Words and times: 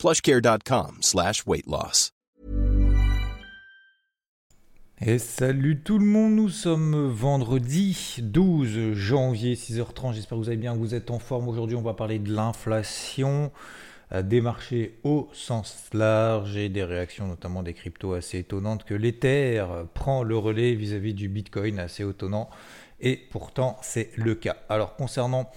plushcare.com 0.00 0.96
slash. 1.02 1.44
Et 5.02 5.18
salut 5.18 5.82
tout 5.82 5.98
le 5.98 6.06
monde, 6.06 6.32
nous 6.36 6.48
sommes 6.48 7.06
vendredi 7.06 8.16
12 8.22 8.94
janvier 8.94 9.56
6h30, 9.56 10.14
j'espère 10.14 10.38
que 10.38 10.42
vous 10.42 10.48
allez 10.48 10.56
bien, 10.56 10.72
que 10.72 10.78
vous 10.78 10.94
êtes 10.94 11.10
en 11.10 11.18
forme. 11.18 11.48
Aujourd'hui 11.48 11.76
on 11.76 11.82
va 11.82 11.92
parler 11.92 12.18
de 12.18 12.32
l'inflation, 12.32 13.52
euh, 14.12 14.22
des 14.22 14.40
marchés 14.40 14.98
au 15.04 15.28
sens 15.34 15.90
large 15.92 16.56
et 16.56 16.70
des 16.70 16.84
réactions 16.84 17.26
notamment 17.26 17.62
des 17.62 17.74
cryptos 17.74 18.14
assez 18.14 18.38
étonnantes 18.38 18.84
que 18.84 18.94
l'Ether 18.94 19.66
prend 19.92 20.22
le 20.22 20.38
relais 20.38 20.72
vis-à-vis 20.72 21.12
du 21.12 21.28
Bitcoin 21.28 21.78
assez 21.78 22.08
étonnant 22.08 22.48
et 23.00 23.18
pourtant 23.30 23.76
c'est 23.82 24.12
le 24.16 24.34
cas. 24.34 24.56
Alors 24.70 24.96
concernant 24.96 25.50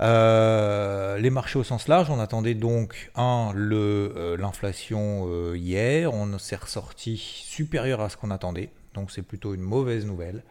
euh, 0.00 1.18
les 1.18 1.30
marchés 1.30 1.58
au 1.58 1.64
sens 1.64 1.88
large, 1.88 2.10
on 2.10 2.20
attendait 2.20 2.54
donc 2.54 3.10
un 3.16 3.52
euh, 3.54 4.36
l'inflation 4.38 5.26
euh, 5.28 5.56
hier, 5.56 6.14
on 6.14 6.38
s'est 6.38 6.54
ressorti 6.56 7.18
supérieur 7.18 8.00
à 8.00 8.08
ce 8.08 8.16
qu'on 8.16 8.30
attendait, 8.30 8.70
donc 8.94 9.10
c'est 9.10 9.20
plutôt 9.22 9.52
une 9.54 9.60
mauvaise 9.60 10.06
nouvelle. 10.06 10.42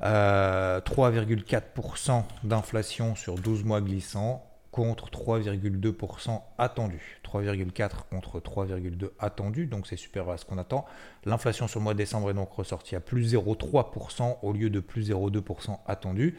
3,4% 0.00 2.24
d'inflation 2.44 3.14
sur 3.14 3.36
12 3.36 3.64
mois 3.64 3.80
glissants 3.80 4.44
contre 4.70 5.08
3,2% 5.08 6.42
attendu. 6.58 7.18
3,4 7.24 7.90
contre 8.10 8.40
3,2 8.40 9.08
attendu, 9.18 9.64
donc 9.66 9.86
c'est 9.86 9.96
supérieur 9.96 10.34
à 10.34 10.36
ce 10.36 10.44
qu'on 10.44 10.58
attend. 10.58 10.84
L'inflation 11.24 11.66
sur 11.66 11.80
le 11.80 11.84
mois 11.84 11.94
de 11.94 11.98
décembre 11.98 12.28
est 12.28 12.34
donc 12.34 12.52
ressortie 12.52 12.94
à 12.94 13.00
plus 13.00 13.34
0,3% 13.34 14.36
au 14.42 14.52
lieu 14.52 14.68
de 14.68 14.80
plus 14.80 15.10
0,2% 15.10 15.78
attendu. 15.86 16.36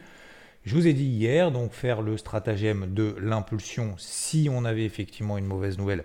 Je 0.64 0.74
vous 0.74 0.86
ai 0.86 0.92
dit 0.92 1.04
hier, 1.04 1.50
donc 1.50 1.72
faire 1.72 2.02
le 2.02 2.16
stratagème 2.16 2.92
de 2.92 3.16
l'impulsion 3.20 3.94
si 3.96 4.48
on 4.52 4.64
avait 4.64 4.84
effectivement 4.84 5.38
une 5.38 5.46
mauvaise 5.46 5.78
nouvelle 5.78 6.04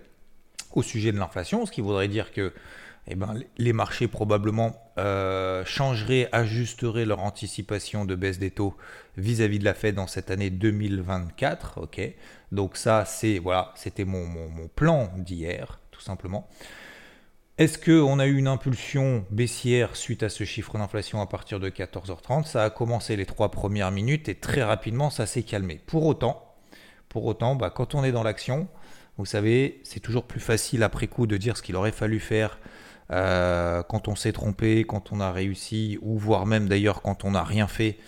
au 0.74 0.82
sujet 0.82 1.12
de 1.12 1.18
l'inflation, 1.18 1.66
ce 1.66 1.72
qui 1.72 1.82
voudrait 1.82 2.08
dire 2.08 2.32
que 2.32 2.54
eh 3.08 3.16
ben, 3.16 3.36
les 3.58 3.74
marchés 3.74 4.08
probablement 4.08 4.94
euh, 4.98 5.66
changeraient, 5.66 6.30
ajusteraient 6.32 7.06
leur 7.06 7.20
anticipation 7.20 8.06
de 8.06 8.16
baisse 8.16 8.40
des 8.40 8.52
taux 8.52 8.76
vis-à-vis 9.18 9.60
de 9.60 9.66
la 9.66 9.74
Fed 9.74 9.96
dans 9.96 10.08
cette 10.08 10.32
année 10.32 10.50
2024. 10.50 11.82
Ok, 11.82 12.02
donc 12.52 12.78
ça 12.78 13.04
c'est 13.06 13.40
voilà, 13.40 13.74
c'était 13.76 14.06
mon, 14.06 14.26
mon 14.26 14.68
plan 14.70 15.12
d'hier, 15.18 15.80
tout 15.92 16.02
simplement. 16.02 16.48
Est-ce 17.60 17.78
qu'on 17.78 18.18
a 18.18 18.26
eu 18.26 18.36
une 18.36 18.48
impulsion 18.48 19.26
baissière 19.30 19.96
suite 19.96 20.24
à 20.24 20.30
ce 20.30 20.44
chiffre 20.44 20.76
d'inflation 20.76 21.22
à 21.22 21.28
partir 21.28 21.60
de 21.60 21.70
14h30 21.70 22.46
Ça 22.46 22.64
a 22.64 22.72
commencé 22.72 23.16
les 23.16 23.28
trois 23.28 23.52
premières 23.52 23.92
minutes 23.92 24.28
et 24.28 24.34
très 24.34 24.64
rapidement 24.64 25.12
ça 25.12 25.28
s'est 25.28 25.44
calmé. 25.44 25.80
Pour 25.86 26.08
autant, 26.08 26.56
pour 27.10 27.26
autant 27.26 27.54
bah, 27.54 27.70
quand 27.70 27.94
on 27.94 28.04
est 28.04 28.12
dans 28.12 28.24
l'action, 28.24 28.68
vous 29.20 29.28
savez, 29.28 29.82
c'est 29.84 30.00
toujours 30.00 30.24
plus 30.24 30.40
facile 30.40 30.82
après 30.82 31.06
coup 31.06 31.28
de 31.28 31.38
dire 31.38 31.56
ce 31.56 31.62
qu'il 31.62 31.76
aurait 31.76 31.92
fallu 31.92 32.20
faire 32.20 32.58
euh, 33.12 33.84
quand 33.84 34.08
on 34.08 34.16
s'est 34.16 34.34
trompé, 34.34 34.84
quand 34.84 35.12
on 35.12 35.20
a 35.20 35.32
réussi, 35.32 36.00
ou 36.02 36.18
voire 36.18 36.48
même 36.48 36.68
d'ailleurs 36.68 37.04
quand 37.04 37.24
on 37.24 37.32
n'a 37.32 37.44
rien 37.44 37.68
fait. 37.68 38.00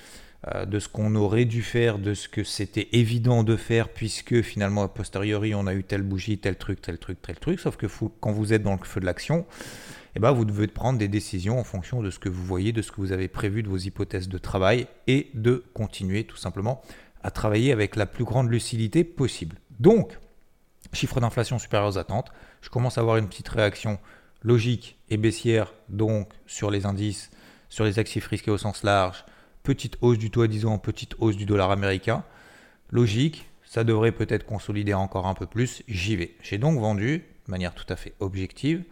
Euh, 0.54 0.66
de 0.66 0.78
ce 0.78 0.88
qu'on 0.88 1.16
aurait 1.16 1.46
dû 1.46 1.64
faire, 1.64 1.98
de 1.98 2.14
ce 2.14 2.30
que 2.30 2.44
c'était 2.44 2.90
évident 2.92 3.44
de 3.44 3.56
faire, 3.56 3.90
puisque 3.90 4.44
finalement, 4.44 4.84
a 4.84 4.88
posteriori, 4.88 5.56
on 5.56 5.66
a 5.66 5.74
eu 5.74 5.84
telle 5.84 6.04
bougie, 6.04 6.38
tel 6.38 6.56
truc, 6.56 6.82
tel 6.82 7.00
truc, 7.00 7.20
tel 7.20 7.40
truc. 7.40 7.60
Sauf 7.60 7.78
que 7.78 7.88
quand 8.20 8.32
vous 8.32 8.54
êtes 8.54 8.62
dans 8.62 8.74
le 8.74 8.84
feu 8.84 9.00
de 9.00 9.08
l'action, 9.08 9.48
eh 10.16 10.20
ben, 10.20 10.32
vous 10.34 10.46
devez 10.46 10.68
prendre 10.68 11.00
des 11.00 11.08
décisions 11.08 11.58
en 11.60 11.64
fonction 11.64 12.04
de 12.04 12.12
ce 12.12 12.20
que 12.20 12.30
vous 12.30 12.46
voyez, 12.46 12.74
de 12.74 12.84
ce 12.84 12.92
que 12.92 12.98
vous 12.98 13.12
avez 13.12 13.28
prévu, 13.28 13.64
de 13.64 13.70
vos 13.70 13.78
hypothèses 13.78 14.30
de 14.30 14.38
travail, 14.38 14.86
et 15.08 15.32
de 15.34 15.64
continuer 15.74 16.26
tout 16.26 16.38
simplement 16.38 16.84
à 17.24 17.32
travailler 17.32 17.72
avec 17.72 17.96
la 17.96 18.06
plus 18.06 18.24
grande 18.24 18.52
lucidité 18.52 19.04
possible. 19.04 19.58
Donc, 19.80 20.20
chiffre 20.94 21.20
d'inflation 21.20 21.58
supérieur 21.58 21.90
aux 21.90 21.98
attentes, 21.98 22.32
je 22.62 22.70
commence 22.70 23.00
à 23.00 23.02
avoir 23.02 23.18
une 23.18 23.28
petite 23.28 23.50
réaction 23.50 23.98
logique 24.44 25.00
et 25.10 25.18
baissière, 25.18 25.74
donc 25.90 26.30
sur 26.46 26.70
les 26.70 26.86
indices, 26.86 27.32
sur 27.68 27.84
les 27.84 27.98
actifs 27.98 28.28
risqués 28.28 28.52
au 28.52 28.60
sens 28.60 28.84
large, 28.84 29.26
petite 29.66 29.98
hausse 30.00 30.18
du 30.18 30.32
taux 30.32 30.44
à 30.44 30.48
10 30.48 30.66
ans, 30.66 30.78
petite 30.78 31.16
hausse 31.20 31.36
du 31.36 31.46
dollar 31.46 31.72
américain. 31.72 32.24
Logique, 32.92 33.50
ça 33.66 33.84
devrait 33.84 34.14
peut-être 34.14 34.46
consolider 34.46 34.94
encore 34.94 35.28
un 35.28 35.34
peu 35.34 35.48
plus, 35.48 35.84
j'y 35.90 36.16
vais. 36.16 36.36
J'ai 36.42 36.58
donc 36.58 36.80
vendu 36.80 37.26
de 37.46 37.52
manière 37.52 37.74
tout 37.74 37.86
à 37.90 37.98
fait 37.98 38.14
objective, 38.22 38.84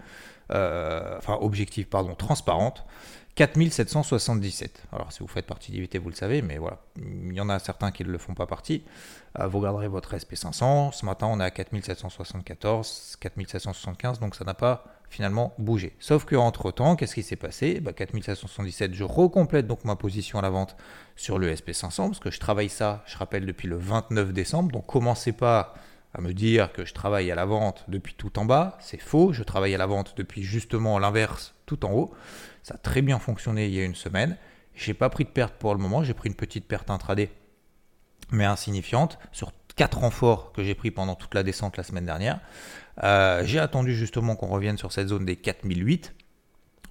euh, 0.51 1.17
enfin 1.17 1.37
objective, 1.39 1.87
pardon, 1.87 2.15
transparente, 2.15 2.85
4777. 3.35 4.83
Alors 4.91 5.11
si 5.11 5.19
vous 5.19 5.27
faites 5.27 5.45
partie 5.45 5.71
d'IVT, 5.71 5.99
vous 5.99 6.09
le 6.09 6.15
savez, 6.15 6.41
mais 6.41 6.57
voilà, 6.57 6.79
il 6.97 7.33
y 7.33 7.41
en 7.41 7.49
a 7.49 7.59
certains 7.59 7.91
qui 7.91 8.03
ne 8.03 8.09
le 8.09 8.17
font 8.17 8.33
pas 8.33 8.45
partie. 8.45 8.83
Euh, 9.39 9.47
vous 9.47 9.59
regarderez 9.59 9.87
votre 9.87 10.15
SP500, 10.15 10.91
ce 10.91 11.05
matin 11.05 11.27
on 11.29 11.39
est 11.39 11.43
à 11.43 11.51
4774, 11.51 13.17
4775, 13.19 14.19
donc 14.19 14.35
ça 14.35 14.43
n'a 14.43 14.53
pas 14.53 14.85
finalement 15.13 15.53
bougé. 15.59 15.95
Sauf 15.99 16.25
que 16.25 16.35
entre 16.35 16.71
temps, 16.71 16.95
qu'est-ce 16.95 17.13
qui 17.13 17.23
s'est 17.23 17.35
passé? 17.35 17.79
Bah, 17.79 17.93
4777, 17.93 18.93
je 18.95 19.03
recomplète 19.03 19.67
donc 19.67 19.85
ma 19.85 19.95
position 19.95 20.39
à 20.39 20.41
la 20.41 20.49
vente 20.49 20.75
sur 21.15 21.37
le 21.37 21.53
SP500 21.53 22.07
parce 22.07 22.19
que 22.19 22.31
je 22.31 22.39
travaille 22.39 22.69
ça, 22.69 23.03
je 23.05 23.15
rappelle, 23.17 23.45
depuis 23.45 23.67
le 23.67 23.77
29 23.77 24.33
décembre. 24.33 24.71
Donc 24.71 24.87
commencez 24.87 25.31
pas 25.31 25.75
à 26.15 26.21
me 26.21 26.33
dire 26.33 26.73
que 26.73 26.83
je 26.83 26.93
travaille 26.93 27.31
à 27.31 27.35
la 27.35 27.45
vente 27.45 27.85
depuis 27.87 28.15
tout 28.15 28.37
en 28.39 28.45
bas, 28.45 28.77
c'est 28.79 28.99
faux. 28.99 29.33
Je 29.33 29.43
travaille 29.43 29.75
à 29.75 29.77
la 29.77 29.85
vente 29.85 30.15
depuis 30.17 30.43
justement 30.43 30.97
l'inverse, 30.97 31.53
tout 31.65 31.85
en 31.85 31.91
haut. 31.91 32.13
Ça 32.63 32.75
a 32.75 32.77
très 32.77 33.03
bien 33.03 33.19
fonctionné 33.19 33.67
il 33.67 33.73
y 33.73 33.79
a 33.79 33.83
une 33.83 33.95
semaine. 33.95 34.37
J'ai 34.73 34.95
pas 34.95 35.09
pris 35.09 35.25
de 35.25 35.29
perte 35.29 35.53
pour 35.55 35.73
le 35.75 35.79
moment, 35.79 36.03
j'ai 36.03 36.15
pris 36.15 36.29
une 36.29 36.35
petite 36.35 36.67
perte 36.67 36.89
intraday, 36.89 37.29
mais 38.31 38.45
insignifiante 38.45 39.19
sur 39.31 39.51
quatre 39.75 39.99
renforts 39.99 40.51
que 40.53 40.63
j'ai 40.63 40.75
pris 40.75 40.89
pendant 40.91 41.15
toute 41.15 41.35
la 41.35 41.43
descente 41.43 41.77
la 41.77 41.83
semaine 41.83 42.05
dernière. 42.05 42.39
Euh, 43.01 43.41
j'ai 43.45 43.59
attendu 43.59 43.95
justement 43.95 44.35
qu'on 44.35 44.47
revienne 44.47 44.77
sur 44.77 44.91
cette 44.91 45.07
zone 45.07 45.25
des 45.25 45.35
4008. 45.35 46.13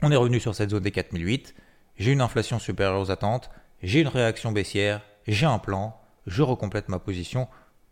On 0.03 0.11
est 0.11 0.17
revenu 0.17 0.41
sur 0.41 0.55
cette 0.55 0.71
zone 0.71 0.83
des 0.83 0.91
4008. 0.91 1.55
J'ai 1.99 2.13
une 2.13 2.21
inflation 2.21 2.59
supérieure 2.59 3.01
aux 3.01 3.11
attentes. 3.11 3.51
J'ai 3.83 4.01
une 4.01 4.09
réaction 4.09 4.51
baissière. 4.51 5.03
J'ai 5.27 5.47
un 5.47 5.59
plan. 5.59 5.97
Je 6.27 6.43
recomplète 6.43 6.89
ma 6.89 6.99
position 6.99 7.49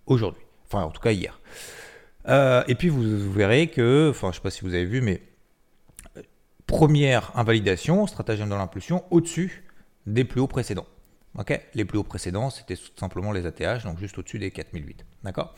aujourd'hui. 0.06 0.42
Enfin, 0.66 0.84
en 0.84 0.90
tout 0.90 1.00
cas 1.00 1.12
hier. 1.12 1.38
Euh, 2.28 2.62
et 2.68 2.74
puis 2.74 2.88
vous, 2.88 3.30
verrez 3.30 3.68
que, 3.68 4.08
enfin, 4.10 4.28
je 4.28 4.32
ne 4.32 4.34
sais 4.34 4.40
pas 4.40 4.50
si 4.50 4.62
vous 4.62 4.74
avez 4.74 4.84
vu, 4.84 5.00
mais 5.00 5.22
euh, 6.16 6.22
première 6.66 7.36
invalidation, 7.36 8.06
stratagème 8.06 8.48
de 8.48 8.54
l'impulsion, 8.54 9.04
au-dessus 9.10 9.64
des 10.06 10.24
plus 10.24 10.40
hauts 10.40 10.46
précédents. 10.46 10.86
Les 11.74 11.84
plus 11.84 11.98
hauts 11.98 12.04
précédents, 12.04 12.50
c'était 12.50 12.76
tout 12.76 12.90
simplement 12.96 13.32
les 13.32 13.46
ATH, 13.46 13.84
donc 13.84 13.98
juste 13.98 14.18
au-dessus 14.18 14.38
des 14.38 14.50
4008. 14.50 15.04
D'accord? 15.22 15.54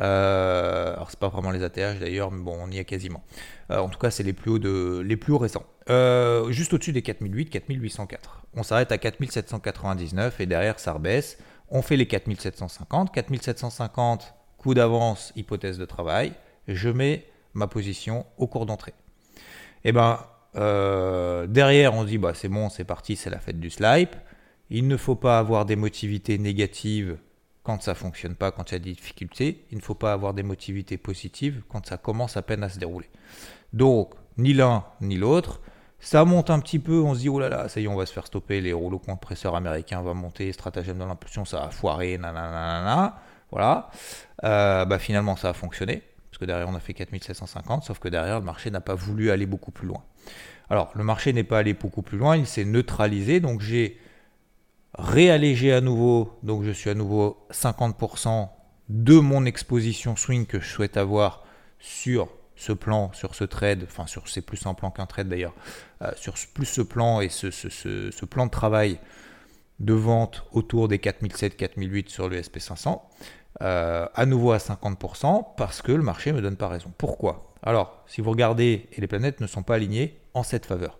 Euh, 0.00 0.94
alors 0.94 1.10
pas 1.18 1.28
vraiment 1.28 1.50
les 1.50 1.62
ATH 1.62 1.98
d'ailleurs, 2.00 2.30
mais 2.30 2.42
bon, 2.42 2.56
on 2.60 2.70
y 2.70 2.78
est 2.78 2.84
quasiment. 2.84 3.22
Euh, 3.70 3.78
en 3.78 3.88
tout 3.88 3.98
cas, 3.98 4.10
c'est 4.10 4.22
les 4.22 4.32
plus 4.32 4.52
hauts 4.52 5.38
récents. 5.38 5.64
Euh, 5.90 6.50
juste 6.50 6.72
au-dessus 6.72 6.92
des 6.92 7.02
4008, 7.02 7.50
4804. 7.50 8.42
On 8.54 8.62
s'arrête 8.62 8.92
à 8.92 8.98
4799 8.98 10.40
et 10.40 10.46
derrière 10.46 10.78
ça 10.78 10.92
rebaisse. 10.92 11.38
On 11.70 11.82
fait 11.82 11.96
les 11.96 12.06
4750. 12.06 13.12
4750, 13.12 14.34
coup 14.58 14.74
d'avance, 14.74 15.32
hypothèse 15.36 15.78
de 15.78 15.84
travail. 15.84 16.32
Je 16.68 16.88
mets 16.88 17.26
ma 17.54 17.66
position 17.66 18.26
au 18.38 18.46
cours 18.46 18.66
d'entrée. 18.66 18.94
Et 19.84 19.88
eh 19.88 19.92
ben 19.92 20.20
derrière, 21.48 21.94
on 21.94 22.04
dit 22.04 22.18
bah 22.18 22.32
c'est 22.34 22.48
bon, 22.48 22.68
c'est 22.68 22.84
parti, 22.84 23.16
c'est 23.16 23.30
la 23.30 23.38
fête 23.38 23.58
du 23.58 23.70
slipe. 23.70 24.14
Il 24.74 24.88
ne 24.88 24.96
faut 24.96 25.16
pas 25.16 25.38
avoir 25.38 25.66
d'émotivité 25.66 26.38
négative 26.38 27.18
quand 27.62 27.82
ça 27.82 27.94
fonctionne 27.94 28.34
pas, 28.34 28.50
quand 28.52 28.70
il 28.70 28.72
y 28.72 28.76
a 28.76 28.78
des 28.78 28.94
difficultés. 28.94 29.66
Il 29.70 29.76
ne 29.76 29.82
faut 29.82 29.94
pas 29.94 30.14
avoir 30.14 30.32
d'émotivité 30.32 30.96
positive 30.96 31.62
quand 31.68 31.84
ça 31.84 31.98
commence 31.98 32.38
à 32.38 32.42
peine 32.42 32.62
à 32.62 32.70
se 32.70 32.78
dérouler. 32.78 33.10
Donc, 33.74 34.14
ni 34.38 34.54
l'un 34.54 34.84
ni 35.02 35.18
l'autre. 35.18 35.60
Ça 36.00 36.24
monte 36.24 36.48
un 36.48 36.58
petit 36.58 36.78
peu, 36.78 37.02
on 37.02 37.14
se 37.14 37.20
dit, 37.20 37.28
oh 37.28 37.38
là 37.38 37.50
là, 37.50 37.68
ça 37.68 37.80
y 37.80 37.84
est, 37.84 37.86
on 37.86 37.96
va 37.96 38.06
se 38.06 38.14
faire 38.14 38.26
stopper, 38.26 38.62
les 38.62 38.72
rouleaux 38.72 38.98
compresseurs 38.98 39.54
américains 39.54 40.00
vont 40.00 40.14
monter, 40.14 40.50
stratagème 40.52 40.98
de 40.98 41.04
l'impulsion, 41.04 41.44
ça 41.44 41.60
va 41.60 41.70
foirer, 41.70 42.16
nanana, 42.16 43.20
voilà. 43.50 43.90
Euh, 44.42 44.84
bah 44.84 44.98
finalement, 44.98 45.36
ça 45.36 45.50
a 45.50 45.52
fonctionné, 45.52 46.02
parce 46.30 46.38
que 46.38 46.44
derrière, 46.44 46.68
on 46.68 46.74
a 46.74 46.80
fait 46.80 46.94
4750, 46.94 47.84
sauf 47.84 48.00
que 48.00 48.08
derrière, 48.08 48.40
le 48.40 48.44
marché 48.44 48.70
n'a 48.72 48.80
pas 48.80 48.96
voulu 48.96 49.30
aller 49.30 49.46
beaucoup 49.46 49.70
plus 49.70 49.86
loin. 49.86 50.02
Alors, 50.70 50.90
le 50.96 51.04
marché 51.04 51.32
n'est 51.32 51.44
pas 51.44 51.58
allé 51.58 51.74
beaucoup 51.74 52.02
plus 52.02 52.18
loin, 52.18 52.36
il 52.36 52.46
s'est 52.46 52.64
neutralisé, 52.64 53.38
donc 53.38 53.60
j'ai 53.60 54.00
réalléger 54.94 55.72
à 55.72 55.80
nouveau, 55.80 56.38
donc 56.42 56.64
je 56.64 56.70
suis 56.70 56.90
à 56.90 56.94
nouveau 56.94 57.46
50% 57.50 58.48
de 58.88 59.18
mon 59.18 59.44
exposition 59.44 60.16
swing 60.16 60.46
que 60.46 60.60
je 60.60 60.68
souhaite 60.68 60.96
avoir 60.96 61.44
sur 61.78 62.28
ce 62.56 62.72
plan, 62.72 63.10
sur 63.12 63.34
ce 63.34 63.44
trade, 63.44 63.84
enfin 63.84 64.06
sur 64.06 64.28
c'est 64.28 64.42
plus 64.42 64.66
un 64.66 64.74
plan 64.74 64.90
qu'un 64.90 65.06
trade 65.06 65.28
d'ailleurs, 65.28 65.54
euh, 66.02 66.10
sur 66.16 66.34
plus 66.54 66.66
ce 66.66 66.82
plan 66.82 67.20
et 67.20 67.28
ce, 67.28 68.24
plan 68.24 68.46
de 68.46 68.50
travail 68.50 68.98
de 69.80 69.94
vente 69.94 70.44
autour 70.52 70.88
des 70.88 70.98
4007, 70.98 71.56
4008 71.56 72.08
sur 72.10 72.28
le 72.28 72.40
SP500, 72.40 73.00
euh, 73.62 74.06
à 74.14 74.26
nouveau 74.26 74.52
à 74.52 74.58
50% 74.58 75.56
parce 75.56 75.82
que 75.82 75.92
le 75.92 76.02
marché 76.02 76.30
ne 76.30 76.36
me 76.36 76.42
donne 76.42 76.56
pas 76.56 76.68
raison. 76.68 76.92
Pourquoi? 76.98 77.54
Alors, 77.62 78.04
si 78.06 78.20
vous 78.20 78.30
regardez, 78.30 78.88
et 78.92 79.00
les 79.00 79.06
planètes 79.06 79.40
ne 79.40 79.46
sont 79.46 79.62
pas 79.62 79.76
alignées 79.76 80.20
en 80.34 80.42
cette 80.42 80.66
faveur. 80.66 80.98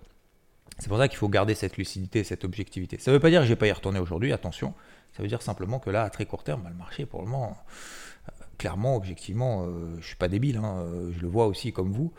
C'est 0.79 0.89
pour 0.89 0.99
ça 0.99 1.09
qu'il 1.09 1.19
faut 1.19 1.29
garder 1.29 1.55
cette 1.55 1.77
lucidité, 1.77 2.25
cette 2.25 2.45
objectivité. 2.45 2.99
Ça 2.99 3.11
ne 3.11 3.17
veut 3.17 3.21
pas 3.21 3.31
dire 3.31 3.41
que 3.41 3.47
je 3.47 3.53
n'ai 3.53 3.57
pas 3.57 3.67
y 3.67 3.73
retourner 3.73 3.99
aujourd'hui, 3.99 4.33
attention. 4.33 4.75
Ça 5.13 5.23
veut 5.23 5.29
dire 5.29 5.43
simplement 5.43 5.79
que 5.79 5.91
là, 5.91 6.03
à 6.03 6.11
très 6.11 6.27
court 6.27 6.43
terme, 6.43 6.63
bah, 6.63 6.71
le 6.71 6.77
marché, 6.77 7.07
pour 7.07 7.23
le 7.23 7.29
moment, 7.29 7.57
euh, 8.29 8.33
clairement, 8.59 8.97
objectivement, 8.97 9.65
euh, 9.65 9.93
je 9.95 9.97
ne 9.99 10.03
suis 10.03 10.17
pas 10.17 10.29
débile, 10.29 10.57
hein, 10.57 10.79
euh, 10.79 11.13
je 11.13 11.21
le 11.21 11.29
vois 11.29 11.47
aussi 11.47 11.73
comme 11.73 11.93
vous, 11.93 12.13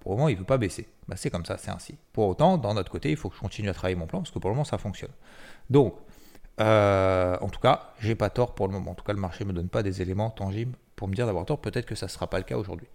pour 0.00 0.12
le 0.12 0.18
moment, 0.18 0.28
il 0.28 0.34
ne 0.34 0.38
veut 0.38 0.44
pas 0.44 0.58
baisser. 0.58 0.88
Bah, 1.08 1.14
c'est 1.16 1.30
comme 1.30 1.44
ça, 1.44 1.56
c'est 1.58 1.70
ainsi. 1.70 1.96
Pour 2.12 2.26
autant, 2.28 2.58
dans 2.58 2.74
notre 2.74 2.90
côté, 2.90 3.10
il 3.10 3.16
faut 3.16 3.28
que 3.28 3.36
je 3.36 3.40
continue 3.40 3.68
à 3.68 3.74
travailler 3.74 3.96
mon 3.96 4.06
plan, 4.06 4.20
parce 4.20 4.30
que 4.32 4.38
pour 4.38 4.50
le 4.50 4.54
moment, 4.54 4.64
ça 4.64 4.78
fonctionne. 4.78 5.12
Donc, 5.70 5.94
en 6.58 7.48
tout 7.50 7.60
cas, 7.60 7.94
j'ai 8.00 8.14
pas 8.14 8.28
tort 8.28 8.54
pour 8.54 8.66
le 8.66 8.74
moment. 8.74 8.90
En 8.90 8.94
tout 8.94 9.04
cas, 9.04 9.14
le 9.14 9.20
marché 9.20 9.44
ne 9.44 9.48
me 9.48 9.54
donne 9.54 9.68
pas 9.70 9.82
des 9.82 10.02
éléments 10.02 10.28
tangibles 10.28 10.76
pour 10.94 11.08
me 11.08 11.14
dire 11.14 11.24
d'avoir 11.24 11.46
tort. 11.46 11.58
Peut-être 11.58 11.86
que 11.86 11.94
ça 11.94 12.04
ne 12.04 12.10
sera 12.10 12.28
pas 12.28 12.36
le 12.36 12.44
cas 12.44 12.58
aujourd'hui. 12.58 12.88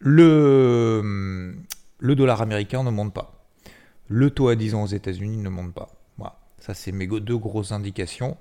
le, 0.00 1.54
le 2.00 2.14
dollar 2.16 2.42
américain 2.42 2.82
ne 2.82 2.90
monte 2.90 3.14
pas. 3.14 3.46
Le 4.08 4.30
taux 4.30 4.48
à 4.48 4.56
10 4.56 4.74
ans 4.74 4.82
aux 4.82 4.86
États-Unis 4.86 5.36
ne 5.36 5.48
monte 5.48 5.72
pas. 5.72 5.90
Ça, 6.60 6.74
c'est 6.74 6.92
mes 6.92 7.06
deux 7.06 7.38
grosses 7.38 7.72
indications. 7.72 8.36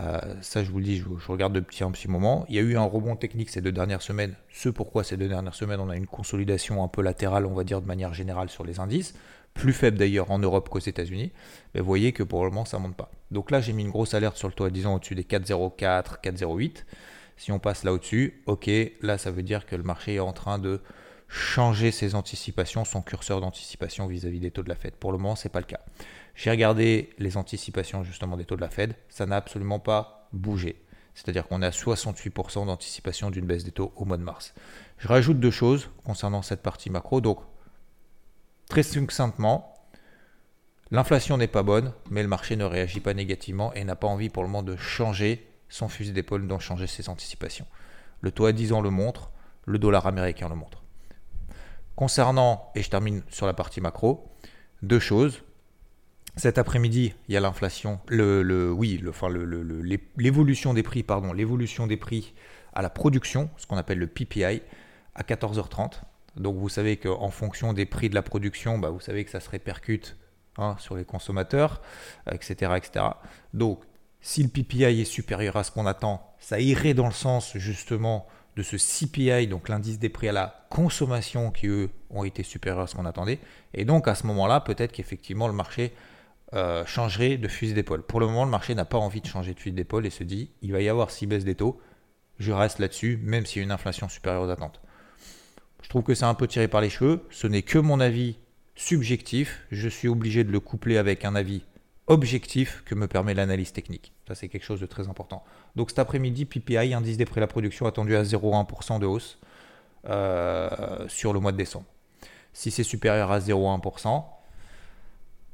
Euh, 0.00 0.18
ça, 0.40 0.64
je 0.64 0.70
vous 0.70 0.78
le 0.78 0.84
dis, 0.84 0.96
je, 0.96 1.04
regarde 1.28 1.52
depuis 1.52 1.84
un 1.84 1.90
petit 1.90 2.08
moment. 2.08 2.44
Il 2.48 2.56
y 2.56 2.58
a 2.58 2.62
eu 2.62 2.76
un 2.76 2.84
rebond 2.84 3.14
technique 3.14 3.50
ces 3.50 3.60
deux 3.60 3.72
dernières 3.72 4.02
semaines. 4.02 4.34
Ce 4.50 4.68
pourquoi 4.68 5.04
ces 5.04 5.16
deux 5.16 5.28
dernières 5.28 5.54
semaines, 5.54 5.80
on 5.80 5.88
a 5.88 5.96
une 5.96 6.06
consolidation 6.06 6.82
un 6.82 6.88
peu 6.88 7.02
latérale, 7.02 7.46
on 7.46 7.54
va 7.54 7.62
dire 7.64 7.80
de 7.80 7.86
manière 7.86 8.12
générale 8.14 8.48
sur 8.48 8.64
les 8.64 8.80
indices. 8.80 9.14
Plus 9.54 9.72
faible 9.72 9.98
d'ailleurs 9.98 10.30
en 10.30 10.38
Europe 10.38 10.68
qu'aux 10.68 10.80
États-Unis. 10.80 11.30
Mais 11.74 11.80
vous 11.80 11.86
voyez 11.86 12.12
que 12.12 12.22
pour 12.22 12.44
le 12.44 12.50
moment, 12.50 12.64
ça 12.64 12.78
ne 12.78 12.82
monte 12.82 12.96
pas. 12.96 13.10
Donc 13.30 13.50
là, 13.50 13.60
j'ai 13.60 13.72
mis 13.72 13.82
une 13.82 13.90
grosse 13.90 14.14
alerte 14.14 14.36
sur 14.36 14.48
le 14.48 14.54
taux 14.54 14.64
à 14.64 14.70
10 14.70 14.86
ans 14.86 14.94
au-dessus 14.96 15.14
des 15.14 15.24
4,04, 15.24 16.20
4,08. 16.22 16.84
Si 17.36 17.52
on 17.52 17.58
passe 17.58 17.84
là 17.84 17.92
au-dessus, 17.92 18.42
ok, 18.46 18.70
là, 19.02 19.18
ça 19.18 19.30
veut 19.30 19.42
dire 19.42 19.66
que 19.66 19.76
le 19.76 19.82
marché 19.82 20.14
est 20.14 20.20
en 20.20 20.32
train 20.32 20.58
de 20.58 20.80
changer 21.32 21.92
ses 21.92 22.14
anticipations, 22.14 22.84
son 22.84 23.00
curseur 23.00 23.40
d'anticipation 23.40 24.06
vis-à-vis 24.06 24.38
des 24.38 24.50
taux 24.50 24.62
de 24.62 24.68
la 24.68 24.74
Fed. 24.74 24.92
Pour 24.92 25.12
le 25.12 25.18
moment, 25.18 25.34
ce 25.34 25.48
n'est 25.48 25.52
pas 25.52 25.60
le 25.60 25.66
cas. 25.66 25.80
J'ai 26.34 26.50
regardé 26.50 27.08
les 27.18 27.38
anticipations 27.38 28.04
justement 28.04 28.36
des 28.36 28.44
taux 28.44 28.56
de 28.56 28.60
la 28.60 28.68
Fed, 28.68 28.94
ça 29.08 29.24
n'a 29.24 29.36
absolument 29.36 29.78
pas 29.78 30.28
bougé. 30.34 30.84
C'est-à-dire 31.14 31.48
qu'on 31.48 31.62
est 31.62 31.66
à 31.66 31.70
68% 31.70 32.66
d'anticipation 32.66 33.30
d'une 33.30 33.46
baisse 33.46 33.64
des 33.64 33.70
taux 33.70 33.94
au 33.96 34.04
mois 34.04 34.18
de 34.18 34.22
mars. 34.22 34.52
Je 34.98 35.08
rajoute 35.08 35.40
deux 35.40 35.50
choses 35.50 35.88
concernant 36.04 36.42
cette 36.42 36.62
partie 36.62 36.90
macro. 36.90 37.22
Donc, 37.22 37.40
très 38.68 38.82
succinctement, 38.82 39.74
l'inflation 40.90 41.38
n'est 41.38 41.48
pas 41.48 41.62
bonne, 41.62 41.94
mais 42.10 42.22
le 42.22 42.28
marché 42.28 42.56
ne 42.56 42.64
réagit 42.64 43.00
pas 43.00 43.14
négativement 43.14 43.72
et 43.72 43.84
n'a 43.84 43.96
pas 43.96 44.06
envie 44.06 44.28
pour 44.28 44.42
le 44.42 44.50
moment 44.50 44.62
de 44.62 44.76
changer 44.76 45.48
son 45.70 45.88
fusil 45.88 46.12
d'épaule, 46.12 46.46
d'en 46.46 46.58
changer 46.58 46.86
ses 46.86 47.08
anticipations. 47.08 47.66
Le 48.20 48.32
taux 48.32 48.44
à 48.44 48.52
10 48.52 48.74
ans 48.74 48.82
le 48.82 48.90
montre, 48.90 49.30
le 49.64 49.78
dollar 49.78 50.06
américain 50.06 50.50
le 50.50 50.56
montre. 50.56 50.81
Concernant, 51.96 52.70
et 52.74 52.82
je 52.82 52.90
termine 52.90 53.22
sur 53.28 53.46
la 53.46 53.52
partie 53.52 53.80
macro, 53.80 54.32
deux 54.82 54.98
choses. 54.98 55.42
Cet 56.36 56.56
après-midi, 56.56 57.14
il 57.28 57.34
y 57.34 57.36
a 57.36 57.40
l'inflation, 57.40 58.00
le, 58.08 58.72
oui, 58.72 58.98
le, 59.02 59.82
l'évolution 60.16 60.72
des 60.72 60.82
prix, 60.82 61.02
pardon, 61.02 61.32
l'évolution 61.32 61.86
des 61.86 61.98
prix 61.98 62.32
à 62.72 62.80
la 62.80 62.88
production, 62.88 63.50
ce 63.58 63.66
qu'on 63.66 63.76
appelle 63.76 63.98
le 63.98 64.06
PPI, 64.06 64.62
à 65.14 65.22
14h30. 65.22 66.00
Donc 66.36 66.56
vous 66.56 66.70
savez 66.70 66.96
qu'en 66.96 67.30
fonction 67.30 67.74
des 67.74 67.84
prix 67.84 68.08
de 68.08 68.14
la 68.14 68.22
production, 68.22 68.78
bah, 68.78 68.88
vous 68.88 69.00
savez 69.00 69.24
que 69.24 69.30
ça 69.30 69.40
se 69.40 69.50
répercute 69.50 70.16
hein, 70.56 70.76
sur 70.78 70.96
les 70.96 71.04
consommateurs, 71.04 71.82
etc., 72.30 72.72
etc. 72.76 73.04
Donc 73.52 73.82
si 74.22 74.42
le 74.42 74.48
PPI 74.48 75.00
est 75.02 75.04
supérieur 75.04 75.56
à 75.56 75.64
ce 75.64 75.70
qu'on 75.70 75.84
attend, 75.84 76.34
ça 76.38 76.60
irait 76.60 76.94
dans 76.94 77.06
le 77.06 77.12
sens 77.12 77.56
justement 77.58 78.26
de 78.56 78.62
ce 78.62 78.76
CPI, 78.76 79.46
donc 79.46 79.68
l'indice 79.68 79.98
des 79.98 80.08
prix 80.08 80.28
à 80.28 80.32
la 80.32 80.66
consommation, 80.68 81.50
qui 81.50 81.68
eux 81.68 81.90
ont 82.10 82.24
été 82.24 82.42
supérieurs 82.42 82.82
à 82.82 82.86
ce 82.86 82.94
qu'on 82.94 83.06
attendait. 83.06 83.38
Et 83.74 83.84
donc 83.84 84.08
à 84.08 84.14
ce 84.14 84.26
moment-là, 84.26 84.60
peut-être 84.60 84.92
qu'effectivement 84.92 85.48
le 85.48 85.54
marché 85.54 85.92
euh, 86.54 86.84
changerait 86.84 87.38
de 87.38 87.48
fusil 87.48 87.74
d'épaule. 87.74 88.02
Pour 88.02 88.20
le 88.20 88.26
moment, 88.26 88.44
le 88.44 88.50
marché 88.50 88.74
n'a 88.74 88.84
pas 88.84 88.98
envie 88.98 89.20
de 89.20 89.26
changer 89.26 89.54
de 89.54 89.58
fusil 89.58 89.74
d'épaule 89.74 90.04
et 90.04 90.10
se 90.10 90.22
dit 90.22 90.50
il 90.60 90.72
va 90.72 90.82
y 90.82 90.88
avoir 90.88 91.10
six 91.10 91.26
baisses 91.26 91.44
des 91.44 91.54
taux, 91.54 91.80
je 92.38 92.52
reste 92.52 92.78
là-dessus, 92.78 93.18
même 93.22 93.46
s'il 93.46 93.58
y 93.58 93.60
a 93.62 93.64
une 93.64 93.72
inflation 93.72 94.08
supérieure 94.08 94.42
aux 94.42 94.50
attentes. 94.50 94.80
Je 95.82 95.88
trouve 95.88 96.02
que 96.02 96.14
c'est 96.14 96.24
un 96.24 96.34
peu 96.34 96.46
tiré 96.46 96.68
par 96.68 96.80
les 96.80 96.90
cheveux. 96.90 97.24
Ce 97.30 97.46
n'est 97.46 97.62
que 97.62 97.78
mon 97.78 98.00
avis 98.00 98.36
subjectif. 98.74 99.60
Je 99.70 99.88
suis 99.88 100.08
obligé 100.08 100.44
de 100.44 100.52
le 100.52 100.60
coupler 100.60 100.96
avec 100.96 101.24
un 101.24 101.34
avis 101.34 101.64
objectif 102.06 102.82
que 102.84 102.94
me 102.94 103.06
permet 103.06 103.34
l'analyse 103.34 103.72
technique. 103.72 104.12
Ça, 104.26 104.34
c'est 104.34 104.48
quelque 104.48 104.64
chose 104.64 104.80
de 104.80 104.86
très 104.86 105.08
important. 105.08 105.44
Donc 105.76 105.90
cet 105.90 105.98
après-midi, 105.98 106.44
PPI, 106.44 106.94
indice 106.94 107.16
des 107.16 107.24
prix 107.24 107.36
de 107.36 107.40
la 107.40 107.46
production 107.46 107.86
attendu 107.86 108.16
à 108.16 108.22
0,1% 108.22 108.98
de 108.98 109.06
hausse 109.06 109.38
euh, 110.08 111.06
sur 111.08 111.32
le 111.32 111.40
mois 111.40 111.52
de 111.52 111.56
décembre. 111.56 111.86
Si 112.52 112.70
c'est 112.70 112.82
supérieur 112.82 113.30
à 113.30 113.38
0,1%, 113.38 114.24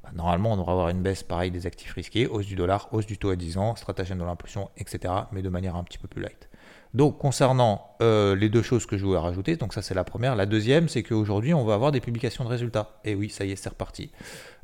bah, 0.02 0.10
normalement, 0.14 0.52
on 0.52 0.56
devrait 0.56 0.72
avoir 0.72 0.88
une 0.88 1.02
baisse 1.02 1.22
pareil 1.22 1.50
des 1.50 1.66
actifs 1.66 1.92
risqués, 1.92 2.26
hausse 2.26 2.46
du 2.46 2.56
dollar, 2.56 2.88
hausse 2.92 3.06
du 3.06 3.18
taux 3.18 3.30
à 3.30 3.36
10 3.36 3.58
ans, 3.58 3.76
stratagème 3.76 4.18
de 4.18 4.24
l'impulsion, 4.24 4.70
etc. 4.76 5.12
Mais 5.32 5.42
de 5.42 5.48
manière 5.48 5.76
un 5.76 5.84
petit 5.84 5.98
peu 5.98 6.08
plus 6.08 6.22
light. 6.22 6.47
Donc, 6.94 7.18
concernant 7.18 7.96
euh, 8.00 8.34
les 8.34 8.48
deux 8.48 8.62
choses 8.62 8.86
que 8.86 8.96
je 8.96 9.04
voulais 9.04 9.18
rajouter, 9.18 9.56
donc 9.56 9.74
ça 9.74 9.82
c'est 9.82 9.94
la 9.94 10.04
première. 10.04 10.36
La 10.36 10.46
deuxième, 10.46 10.88
c'est 10.88 11.02
qu'aujourd'hui, 11.02 11.52
on 11.54 11.64
va 11.64 11.74
avoir 11.74 11.92
des 11.92 12.00
publications 12.00 12.44
de 12.44 12.48
résultats. 12.48 12.98
Et 13.04 13.14
oui, 13.14 13.28
ça 13.28 13.44
y 13.44 13.52
est, 13.52 13.56
c'est 13.56 13.68
reparti. 13.68 14.10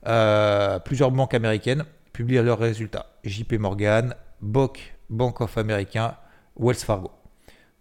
Euh, 0.07 0.79
plusieurs 0.79 1.11
banques 1.11 1.35
américaines 1.35 1.85
publient 2.13 2.43
leurs 2.43 2.59
résultats. 2.59 3.07
JP 3.25 3.55
Morgan, 3.55 4.15
BOC, 4.41 4.95
Bank 5.11 5.41
of 5.41 5.59
America, 5.59 6.21
Wells 6.59 6.77
Fargo. 6.77 7.11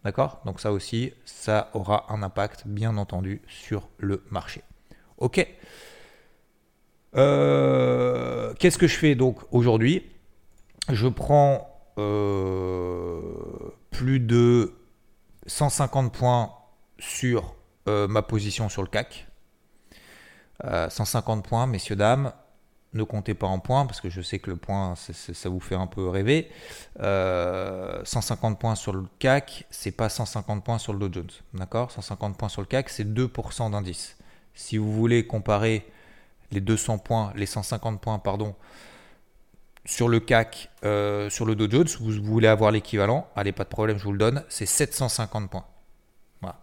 D'accord? 0.03 0.41
Donc 0.45 0.59
ça 0.59 0.73
aussi, 0.73 1.13
ça 1.23 1.69
aura 1.73 2.05
un 2.09 2.23
impact, 2.23 2.63
bien 2.65 2.97
entendu, 2.97 3.41
sur 3.47 3.89
le 3.97 4.23
marché. 4.29 4.61
Ok? 5.17 5.47
Euh, 7.15 8.53
qu'est-ce 8.59 8.77
que 8.77 8.87
je 8.87 8.97
fais 8.97 9.15
donc 9.15 9.37
aujourd'hui? 9.51 10.03
Je 10.89 11.07
prends 11.07 11.69
plus 13.93 14.19
de 14.19 14.73
150 15.45 16.11
points 16.11 16.51
sur 16.99 17.55
euh, 17.87 18.07
ma 18.07 18.21
position 18.21 18.67
sur 18.67 18.81
le 18.81 18.89
CAC. 18.89 19.27
150 20.63 21.45
points, 21.45 21.67
messieurs, 21.67 21.95
dames. 21.97 22.31
Ne 22.93 23.03
comptez 23.03 23.33
pas 23.33 23.47
en 23.47 23.59
points 23.59 23.85
parce 23.85 24.00
que 24.00 24.09
je 24.09 24.21
sais 24.21 24.39
que 24.39 24.50
le 24.50 24.55
point, 24.55 24.93
ça 24.95 25.50
vous 25.50 25.59
fait 25.59 25.75
un 25.75 25.88
peu 25.88 26.07
rêver. 26.07 26.50
150 26.95 28.59
points 28.59 28.75
sur 28.75 28.93
le 28.93 29.03
CAC, 29.19 29.65
c'est 29.69 29.91
pas 29.91 30.07
150 30.07 30.63
points 30.63 30.77
sur 30.77 30.93
le 30.93 31.00
Dow 31.00 31.12
Jones. 31.12 31.31
D'accord? 31.53 31.91
150 31.91 32.38
points 32.38 32.50
sur 32.50 32.62
le 32.62 32.67
CAC, 32.67 32.89
c'est 32.89 33.03
2% 33.03 33.71
d'indice. 33.71 34.15
Si 34.53 34.77
vous 34.77 34.93
voulez 34.93 35.27
comparer 35.27 35.85
les 36.51 36.62
200 36.62 37.00
points, 37.00 37.33
les 37.35 37.47
150 37.47 38.00
points, 38.00 38.19
pardon, 38.19 38.55
sur 39.85 40.07
le 40.07 40.19
CAC, 40.19 40.69
euh, 40.83 41.29
sur 41.29 41.45
le 41.45 41.55
Dow 41.55 41.69
Jones, 41.69 41.87
vous, 41.99 42.23
voulez 42.23 42.47
avoir 42.47 42.71
l'équivalent, 42.71 43.27
allez, 43.35 43.51
pas 43.51 43.63
de 43.63 43.69
problème, 43.69 43.97
je 43.97 44.03
vous 44.03 44.13
le 44.13 44.17
donne, 44.17 44.43
c'est 44.49 44.65
750 44.65 45.49
points. 45.49 45.65
Voilà. 46.41 46.57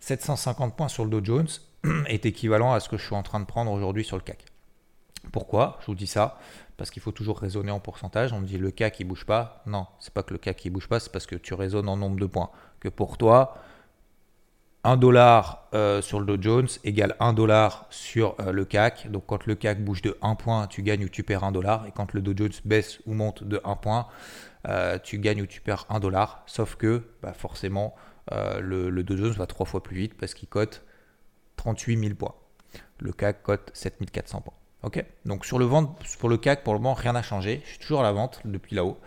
750 0.00 0.76
points 0.76 0.88
sur 0.88 1.04
le 1.04 1.10
Dow 1.10 1.24
Jones 1.24 1.48
est 2.06 2.24
équivalent 2.24 2.72
à 2.72 2.80
ce 2.80 2.88
que 2.88 2.96
je 2.96 3.04
suis 3.04 3.14
en 3.14 3.22
train 3.22 3.40
de 3.40 3.44
prendre 3.44 3.70
aujourd'hui 3.70 4.04
sur 4.04 4.16
le 4.16 4.22
CAC. 4.22 4.44
Pourquoi? 5.30 5.78
Je 5.80 5.86
vous 5.86 5.94
dis 5.94 6.06
ça 6.06 6.38
parce 6.76 6.90
qu'il 6.90 7.02
faut 7.02 7.12
toujours 7.12 7.38
raisonner 7.38 7.70
en 7.70 7.78
pourcentage. 7.78 8.32
On 8.32 8.40
me 8.40 8.46
dit 8.46 8.58
le 8.58 8.70
CAC 8.72 8.98
il 9.00 9.04
bouge 9.04 9.24
pas. 9.24 9.62
Non, 9.66 9.86
c'est 10.00 10.12
pas 10.12 10.24
que 10.24 10.32
le 10.32 10.38
CAC 10.38 10.64
il 10.64 10.70
bouge 10.70 10.88
pas, 10.88 10.98
c'est 10.98 11.12
parce 11.12 11.26
que 11.26 11.36
tu 11.36 11.54
raisonnes 11.54 11.88
en 11.88 11.96
nombre 11.96 12.18
de 12.18 12.26
points. 12.26 12.50
Que 12.80 12.88
pour 12.88 13.18
toi, 13.18 13.56
1 14.84 14.96
dollar 14.96 15.68
euh, 15.74 16.02
sur 16.02 16.18
le 16.18 16.26
Dow 16.26 16.42
Jones 16.42 16.68
égale 16.82 17.14
1 17.20 17.34
dollar 17.34 17.86
sur 17.90 18.34
euh, 18.40 18.52
le 18.52 18.64
CAC. 18.64 19.10
Donc 19.10 19.24
quand 19.26 19.46
le 19.46 19.54
CAC 19.54 19.84
bouge 19.84 20.02
de 20.02 20.18
1 20.22 20.34
point, 20.34 20.66
tu 20.66 20.82
gagnes 20.82 21.04
ou 21.04 21.08
tu 21.08 21.22
perds 21.22 21.44
1 21.44 21.52
dollar. 21.52 21.86
Et 21.86 21.92
quand 21.92 22.12
le 22.12 22.20
Dow 22.20 22.32
Jones 22.36 22.52
baisse 22.64 22.98
ou 23.06 23.14
monte 23.14 23.44
de 23.44 23.60
1 23.64 23.76
point, 23.76 24.08
euh, 24.68 24.98
tu 24.98 25.18
gagnes 25.18 25.42
ou 25.42 25.46
tu 25.46 25.60
perds 25.60 25.86
1 25.88 26.00
dollar. 26.00 26.42
Sauf 26.46 26.74
que 26.74 27.02
bah, 27.22 27.32
forcément, 27.32 27.94
le, 28.30 28.88
le, 28.88 29.02
Dow 29.02 29.16
Jones 29.16 29.32
va 29.32 29.46
3 29.46 29.66
fois 29.66 29.82
plus 29.82 29.96
vite 29.96 30.14
parce 30.14 30.34
qu'il 30.34 30.48
cote 30.48 30.82
38 31.56 31.98
000 31.98 32.14
points. 32.14 32.34
Le 32.98 33.12
CAC 33.12 33.42
cote 33.42 33.70
7400 33.74 34.40
points. 34.40 34.54
Ok, 34.82 35.04
donc 35.24 35.44
sur 35.44 35.60
le 35.60 35.64
vente, 35.64 35.96
pour 36.18 36.28
le 36.28 36.36
CAC, 36.36 36.64
pour 36.64 36.74
le 36.74 36.80
moment, 36.80 36.94
rien 36.94 37.12
n'a 37.12 37.22
changé. 37.22 37.62
Je 37.64 37.70
suis 37.70 37.78
toujours 37.78 38.00
à 38.00 38.02
la 38.02 38.10
vente 38.10 38.40
depuis 38.44 38.74
là-haut. 38.74 38.98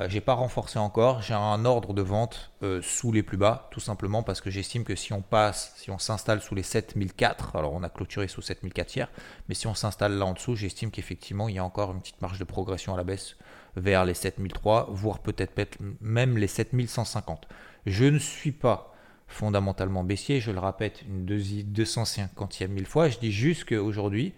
Euh, 0.00 0.08
j'ai 0.08 0.20
pas 0.20 0.34
renforcé 0.34 0.80
encore. 0.80 1.22
J'ai 1.22 1.34
un 1.34 1.64
ordre 1.64 1.94
de 1.94 2.02
vente 2.02 2.50
euh, 2.64 2.82
sous 2.82 3.12
les 3.12 3.22
plus 3.22 3.36
bas, 3.36 3.68
tout 3.70 3.78
simplement 3.78 4.24
parce 4.24 4.40
que 4.40 4.50
j'estime 4.50 4.82
que 4.82 4.96
si 4.96 5.12
on 5.12 5.22
passe, 5.22 5.74
si 5.76 5.92
on 5.92 5.98
s'installe 5.98 6.42
sous 6.42 6.56
les 6.56 6.64
7004, 6.64 7.54
alors 7.54 7.72
on 7.72 7.84
a 7.84 7.88
clôturé 7.88 8.26
sous 8.26 8.42
7004 8.42 8.96
hier, 8.96 9.08
mais 9.48 9.54
si 9.54 9.68
on 9.68 9.74
s'installe 9.74 10.14
là 10.14 10.26
en 10.26 10.32
dessous, 10.32 10.56
j'estime 10.56 10.90
qu'effectivement 10.90 11.48
il 11.48 11.54
y 11.54 11.58
a 11.60 11.64
encore 11.64 11.92
une 11.92 12.00
petite 12.00 12.20
marge 12.20 12.40
de 12.40 12.44
progression 12.44 12.92
à 12.94 12.96
la 12.96 13.04
baisse 13.04 13.36
vers 13.76 14.04
les 14.04 14.14
7003, 14.14 14.88
voire 14.90 15.20
peut-être 15.20 15.78
même 16.00 16.36
les 16.36 16.48
7150. 16.48 17.46
Je 17.86 18.06
ne 18.06 18.18
suis 18.18 18.52
pas 18.52 18.92
fondamentalement 19.28 20.04
baissier. 20.04 20.40
Je 20.40 20.50
le 20.50 20.58
répète 20.58 21.02
une 21.02 21.24
250e 21.24 22.68
mille 22.68 22.86
fois. 22.86 23.08
Je 23.08 23.18
dis 23.18 23.32
juste 23.32 23.64
qu'aujourd'hui, 23.64 24.34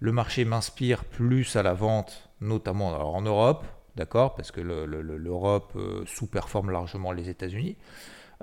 le 0.00 0.12
marché 0.12 0.44
m'inspire 0.44 1.04
plus 1.04 1.56
à 1.56 1.62
la 1.62 1.74
vente, 1.74 2.30
notamment 2.40 2.88
en 3.14 3.20
Europe, 3.20 3.64
d'accord, 3.96 4.34
parce 4.34 4.50
que 4.50 4.60
l'Europe 4.60 5.72
euh, 5.76 6.04
sous-performe 6.06 6.70
largement 6.70 7.12
les 7.12 7.28
États-Unis. 7.28 7.76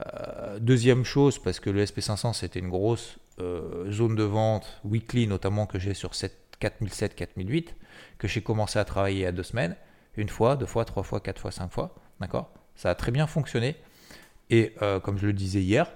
Euh, 0.06 0.60
deuxième 0.60 1.04
chose, 1.04 1.40
parce 1.40 1.60
que 1.60 1.72
le 1.72 1.84
SP500 1.84 2.34
c'était 2.34 2.60
une 2.60 2.70
grosse 2.70 3.18
euh, 3.40 3.92
zone 3.92 4.16
de 4.16 4.24
vente 4.24 4.80
weekly, 4.84 5.26
notamment 5.26 5.66
que 5.66 5.80
j'ai 5.80 5.96
sur 5.96 6.12
4007, 6.60 7.16
4008, 7.16 7.76
que 8.20 8.28
j'ai 8.28 8.42
commencé 8.42 8.78
à 8.78 8.86
travailler 8.86 9.18
il 9.18 9.24
y 9.24 9.26
a 9.26 9.32
deux 9.32 9.44
semaines, 9.44 9.76
une 10.16 10.30
fois, 10.30 10.56
deux 10.56 10.68
fois, 10.68 10.86
trois 10.86 11.04
fois, 11.04 11.20
quatre 11.20 11.42
fois, 11.42 11.52
cinq 11.52 11.72
fois, 11.72 11.96
d'accord 12.20 12.52
Ça 12.76 12.92
a 12.92 12.96
très 12.96 13.12
bien 13.12 13.26
fonctionné. 13.26 13.76
Et 14.50 14.74
comme 15.04 15.18
je 15.18 15.28
le 15.28 15.34
disais 15.34 15.62
hier, 15.62 15.92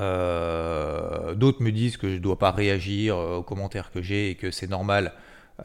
d'autres 0.00 1.62
me 1.62 1.70
disent 1.70 1.96
que 1.96 2.08
je 2.08 2.14
ne 2.14 2.18
dois 2.18 2.38
pas 2.38 2.50
réagir 2.50 3.16
aux 3.18 3.42
commentaires 3.42 3.90
que 3.90 4.02
j'ai 4.02 4.30
et 4.30 4.34
que 4.34 4.50
c'est 4.50 4.68
normal 4.68 5.12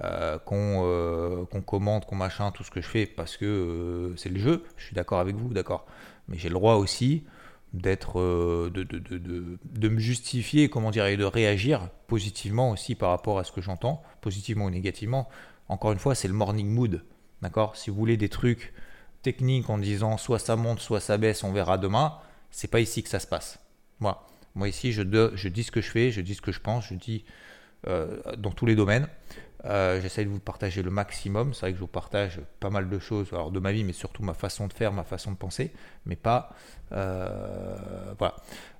euh, 0.04 0.38
euh, 0.52 1.46
qu'on 1.46 1.62
commente, 1.62 2.06
qu'on 2.06 2.16
machin, 2.16 2.52
tout 2.52 2.64
ce 2.64 2.72
que 2.72 2.82
je 2.82 2.88
fais 2.88 3.06
parce 3.06 3.38
que 3.38 3.46
euh, 3.46 4.16
c'est 4.18 4.30
le 4.30 4.40
jeu. 4.40 4.64
Je 4.78 4.86
suis 4.86 4.96
d'accord 4.96 5.20
avec 5.20 5.36
vous, 5.36 5.54
d'accord. 5.54 5.86
Mais 6.28 6.38
j'ai 6.38 6.50
le 6.50 6.56
droit 6.56 6.76
aussi 6.76 7.24
d'être, 7.74 8.20
de, 8.72 9.90
me 9.90 10.00
justifier, 10.00 10.70
comment 10.70 10.92
dire, 10.92 11.06
et 11.06 11.18
de 11.18 11.26
réagir 11.26 11.90
positivement 12.08 12.72
aussi 12.72 12.96
par 12.96 13.10
rapport 13.10 13.38
à 13.38 13.44
ce 13.44 13.52
que 13.52 13.62
j'entends, 13.62 14.02
positivement 14.22 14.66
ou 14.66 14.70
négativement. 14.70 15.28
Encore 15.68 15.92
une 15.92 16.00
fois, 16.00 16.16
c'est 16.16 16.30
le 16.30 16.34
morning 16.34 16.68
mood, 16.68 17.04
d'accord. 17.42 17.76
Si 17.76 17.90
vous 17.90 17.98
voulez 17.98 18.18
des 18.18 18.30
trucs 18.30 18.74
techniques 19.24 19.70
en 19.70 19.78
disant 19.78 20.18
soit 20.18 20.40
ça 20.40 20.56
monte, 20.56 20.80
soit 20.80 21.02
ça 21.02 21.18
baisse, 21.18 21.44
on 21.44 21.52
verra 21.52 21.78
demain, 21.78 22.18
c'est 22.50 22.70
pas 22.70 22.80
ici 22.80 23.04
que 23.04 23.10
ça 23.10 23.20
se 23.20 23.28
passe. 23.28 23.60
Moi, 24.00 24.26
moi 24.56 24.68
ici, 24.68 24.92
je, 24.92 25.02
je 25.36 25.50
dis 25.50 25.64
ce 25.64 25.72
que 25.72 25.82
je 25.82 25.90
fais, 25.90 26.12
je 26.12 26.22
dis 26.22 26.36
ce 26.36 26.42
que 26.42 26.52
je 26.52 26.60
pense, 26.60 26.88
je 26.88 26.96
dis 26.96 27.26
dans 28.38 28.52
tous 28.52 28.66
les 28.66 28.76
domaines. 28.76 29.08
Euh, 29.66 30.00
j'essaie 30.00 30.24
de 30.24 30.30
vous 30.30 30.40
partager 30.40 30.84
le 30.84 30.92
maximum. 30.92 31.54
C'est 31.54 31.62
vrai 31.62 31.72
que 31.72 31.78
je 31.78 31.82
vous 31.82 31.88
partage 31.88 32.40
pas 32.60 32.70
mal 32.70 32.90
de 32.90 33.00
choses, 33.00 33.30
alors 33.32 33.52
de 33.52 33.60
ma 33.60 33.72
vie, 33.72 33.84
mais 33.84 33.94
surtout 33.94 34.24
ma 34.24 34.34
façon 34.34 34.68
de 34.68 34.74
faire, 34.74 34.92
ma 34.94 35.04
façon 35.04 35.32
de 35.32 35.38
penser, 35.38 35.72
mais 36.06 36.16
pas. 36.16 36.52
Euh, 36.92 38.14
voilà. 38.20 38.36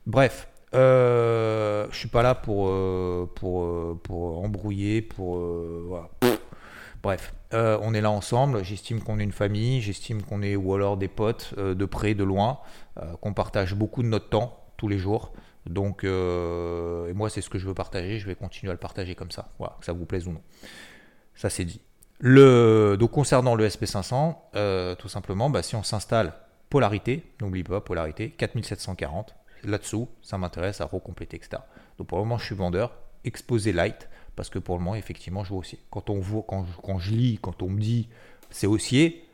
Bref, 0.06 0.48
euh, 0.76 1.88
je 1.92 1.98
suis 1.98 2.10
pas 2.10 2.22
là 2.22 2.36
pour, 2.36 2.68
euh, 2.68 3.30
pour, 3.36 4.00
pour 4.02 4.44
embrouiller, 4.44 5.02
pour. 5.02 5.38
voilà. 5.88 6.10
Bref, 7.02 7.34
on 7.52 7.94
est 7.94 8.02
là 8.02 8.12
ensemble. 8.12 8.64
J'estime 8.64 9.02
qu'on 9.02 9.20
est 9.20 9.24
une 9.24 9.32
famille, 9.32 9.82
j'estime 9.82 10.22
qu'on 10.22 10.42
est 10.42 10.56
ou 10.56 10.74
alors 10.74 10.98
des 10.98 11.08
potes 11.08 11.54
de 11.58 11.86
près, 11.86 12.14
de 12.16 12.24
loin, 12.24 12.60
qu'on 13.22 13.34
partage 13.34 13.76
beaucoup 13.76 14.02
de 14.04 14.08
notre 14.08 14.30
temps 14.30 14.65
tous 14.78 14.88
les 14.88 14.98
jours. 14.98 15.34
Donc, 15.66 16.04
euh, 16.04 17.10
et 17.10 17.14
moi, 17.14 17.30
c'est 17.30 17.42
ce 17.42 17.50
que 17.50 17.58
je 17.58 17.66
veux 17.66 17.74
partager. 17.74 18.20
Je 18.20 18.28
vais 18.28 18.36
continuer 18.36 18.70
à 18.70 18.74
le 18.74 18.80
partager 18.80 19.16
comme 19.16 19.32
ça. 19.32 19.50
Voilà, 19.58 19.76
que 19.80 19.86
ça 19.86 19.94
vous 19.94 20.06
plaise 20.06 20.28
ou 20.28 20.32
non. 20.32 20.42
Ça, 21.34 21.50
c'est 21.50 21.66
dit. 21.66 21.82
Le, 22.20 22.96
donc, 23.00 23.12
concernant 23.12 23.56
le 23.56 23.68
SP500, 23.68 24.36
euh, 24.56 24.96
tout 24.96 25.10
simplement, 25.10 25.50
bah, 25.50 25.64
si 25.64 25.76
on 25.76 25.84
s'installe 25.84 26.34
polarité, 26.70 27.24
n'oublie 27.42 27.64
pas 27.64 27.82
polarité, 27.82 28.30
4740, 28.32 29.36
là-dessous, 29.64 30.08
ça 30.22 30.38
m'intéresse 30.38 30.82
à 30.82 30.86
recompléter, 30.86 31.38
etc. 31.38 31.62
Donc, 31.98 32.08
pour 32.08 32.18
le 32.20 32.24
moment, 32.24 32.38
je 32.38 32.46
suis 32.46 32.56
vendeur, 32.56 32.96
exposé 33.24 33.74
light, 33.74 34.08
parce 34.36 34.50
que 34.50 34.60
pour 34.60 34.78
le 34.78 34.84
moment, 34.84 34.96
effectivement, 34.96 35.44
je 35.44 35.50
vois 35.50 35.60
haussier. 35.60 35.80
Quand, 35.90 36.10
on 36.10 36.20
voit, 36.20 36.44
quand, 36.48 36.66
quand 36.84 37.00
je 37.00 37.12
lis, 37.12 37.40
quand 37.42 37.62
on 37.62 37.70
me 37.70 37.80
dit 37.80 38.08
c'est 38.50 38.68
haussier, 38.68 39.28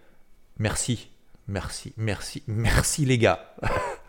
merci, 0.58 1.12
merci, 1.48 1.94
merci, 1.98 2.44
merci 2.48 3.06
les 3.06 3.18
gars. 3.18 3.56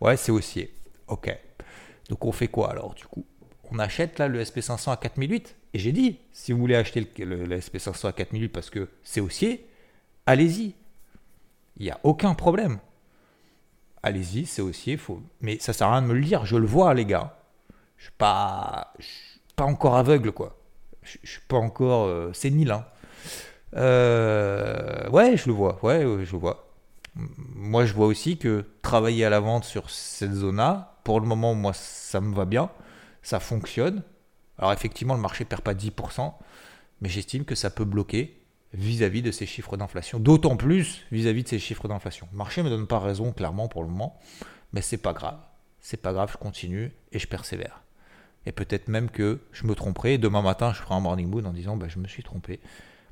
ouais, 0.00 0.16
c'est 0.16 0.32
haussier. 0.32 0.72
Ok. 1.08 1.34
Donc 2.08 2.24
on 2.24 2.32
fait 2.32 2.48
quoi 2.48 2.70
alors 2.70 2.94
du 2.94 3.04
coup? 3.04 3.24
On 3.72 3.78
achète 3.78 4.18
là 4.18 4.26
le 4.28 4.42
SP500 4.42 4.92
à 4.92 4.96
4008 4.96 5.56
et 5.74 5.78
j'ai 5.78 5.92
dit, 5.92 6.18
si 6.32 6.52
vous 6.52 6.58
voulez 6.58 6.74
acheter 6.74 7.06
le, 7.18 7.46
SP500 7.46 8.08
à 8.08 8.12
4008 8.12 8.48
parce 8.48 8.70
que 8.70 8.88
c'est 9.04 9.20
haussier, 9.20 9.66
allez-y. 10.26 10.74
Il 11.76 11.84
n'y 11.84 11.90
a 11.90 12.00
aucun 12.02 12.34
problème. 12.34 12.78
Allez-y, 14.02 14.46
c'est 14.46 14.62
haussier, 14.62 14.98
mais 15.40 15.58
ça 15.60 15.72
sert 15.72 15.86
à 15.86 15.92
rien 15.92 16.02
de 16.02 16.08
me 16.08 16.14
le 16.14 16.22
dire, 16.22 16.44
je 16.44 16.56
le 16.56 16.66
vois 16.66 16.92
les 16.94 17.04
gars. 17.04 17.38
Je 17.96 18.04
suis 18.04 18.12
pas, 18.18 18.92
suis 18.98 19.40
pas 19.54 19.64
encore 19.64 19.96
aveugle 19.96 20.32
quoi. 20.32 20.58
Je, 21.02 21.18
ne 21.22 21.26
suis 21.26 21.40
pas 21.46 21.58
encore 21.58 22.06
euh, 22.06 22.32
sénile. 22.32 22.72
Hein. 22.72 22.86
Euh, 23.76 25.08
ouais, 25.10 25.36
je 25.36 25.46
le 25.46 25.52
vois, 25.52 25.78
ouais, 25.84 26.02
je 26.02 26.32
le 26.32 26.38
vois. 26.38 26.69
Moi, 27.14 27.84
je 27.86 27.94
vois 27.94 28.06
aussi 28.06 28.38
que 28.38 28.64
travailler 28.82 29.24
à 29.24 29.30
la 29.30 29.40
vente 29.40 29.64
sur 29.64 29.90
cette 29.90 30.32
zone-là, 30.32 31.00
pour 31.04 31.20
le 31.20 31.26
moment, 31.26 31.54
moi, 31.54 31.72
ça 31.72 32.20
me 32.20 32.34
va 32.34 32.44
bien, 32.44 32.70
ça 33.22 33.40
fonctionne. 33.40 34.02
Alors 34.58 34.72
effectivement, 34.72 35.14
le 35.14 35.20
marché 35.20 35.44
perd 35.44 35.62
pas 35.62 35.74
10%, 35.74 36.32
mais 37.00 37.08
j'estime 37.08 37.44
que 37.44 37.54
ça 37.54 37.70
peut 37.70 37.84
bloquer 37.84 38.40
vis-à-vis 38.74 39.22
de 39.22 39.30
ces 39.30 39.46
chiffres 39.46 39.76
d'inflation, 39.76 40.20
d'autant 40.20 40.56
plus 40.56 41.04
vis-à-vis 41.10 41.42
de 41.42 41.48
ces 41.48 41.58
chiffres 41.58 41.88
d'inflation. 41.88 42.28
Le 42.32 42.38
marché 42.38 42.62
ne 42.62 42.68
me 42.68 42.76
donne 42.76 42.86
pas 42.86 43.00
raison 43.00 43.32
clairement 43.32 43.68
pour 43.68 43.82
le 43.82 43.88
moment, 43.88 44.18
mais 44.72 44.82
c'est 44.82 44.98
pas 44.98 45.12
grave. 45.12 45.38
C'est 45.80 45.96
pas 45.96 46.12
grave, 46.12 46.30
je 46.32 46.36
continue 46.36 46.92
et 47.12 47.18
je 47.18 47.26
persévère. 47.26 47.82
Et 48.46 48.52
peut-être 48.52 48.88
même 48.88 49.10
que 49.10 49.40
je 49.52 49.66
me 49.66 49.74
tromperai. 49.74 50.18
Demain 50.18 50.42
matin, 50.42 50.72
je 50.72 50.80
ferai 50.80 50.94
un 50.94 51.00
morning 51.00 51.28
mood 51.28 51.46
en 51.46 51.52
disant 51.52 51.76
bah, 51.76 51.88
je 51.88 51.98
me 51.98 52.06
suis 52.06 52.22
trompé. 52.22 52.60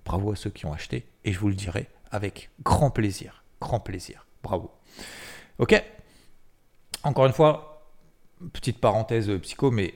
Bravo 0.05 0.33
à 0.33 0.37
ceux 0.37 0.51
qui 0.51 0.67
ont 0.67 0.73
acheté. 0.73 1.07
Et 1.25 1.33
je 1.33 1.39
vous 1.39 1.49
le 1.49 1.55
dirai 1.55 1.89
avec 2.11 2.51
grand 2.63 2.91
plaisir. 2.91 3.43
Grand 3.61 3.81
plaisir. 3.81 4.27
Bravo. 4.43 4.71
Ok 5.59 5.83
Encore 7.03 7.27
une 7.27 7.33
fois, 7.33 7.93
petite 8.53 8.81
parenthèse 8.81 9.31
psycho, 9.41 9.71
mais 9.71 9.95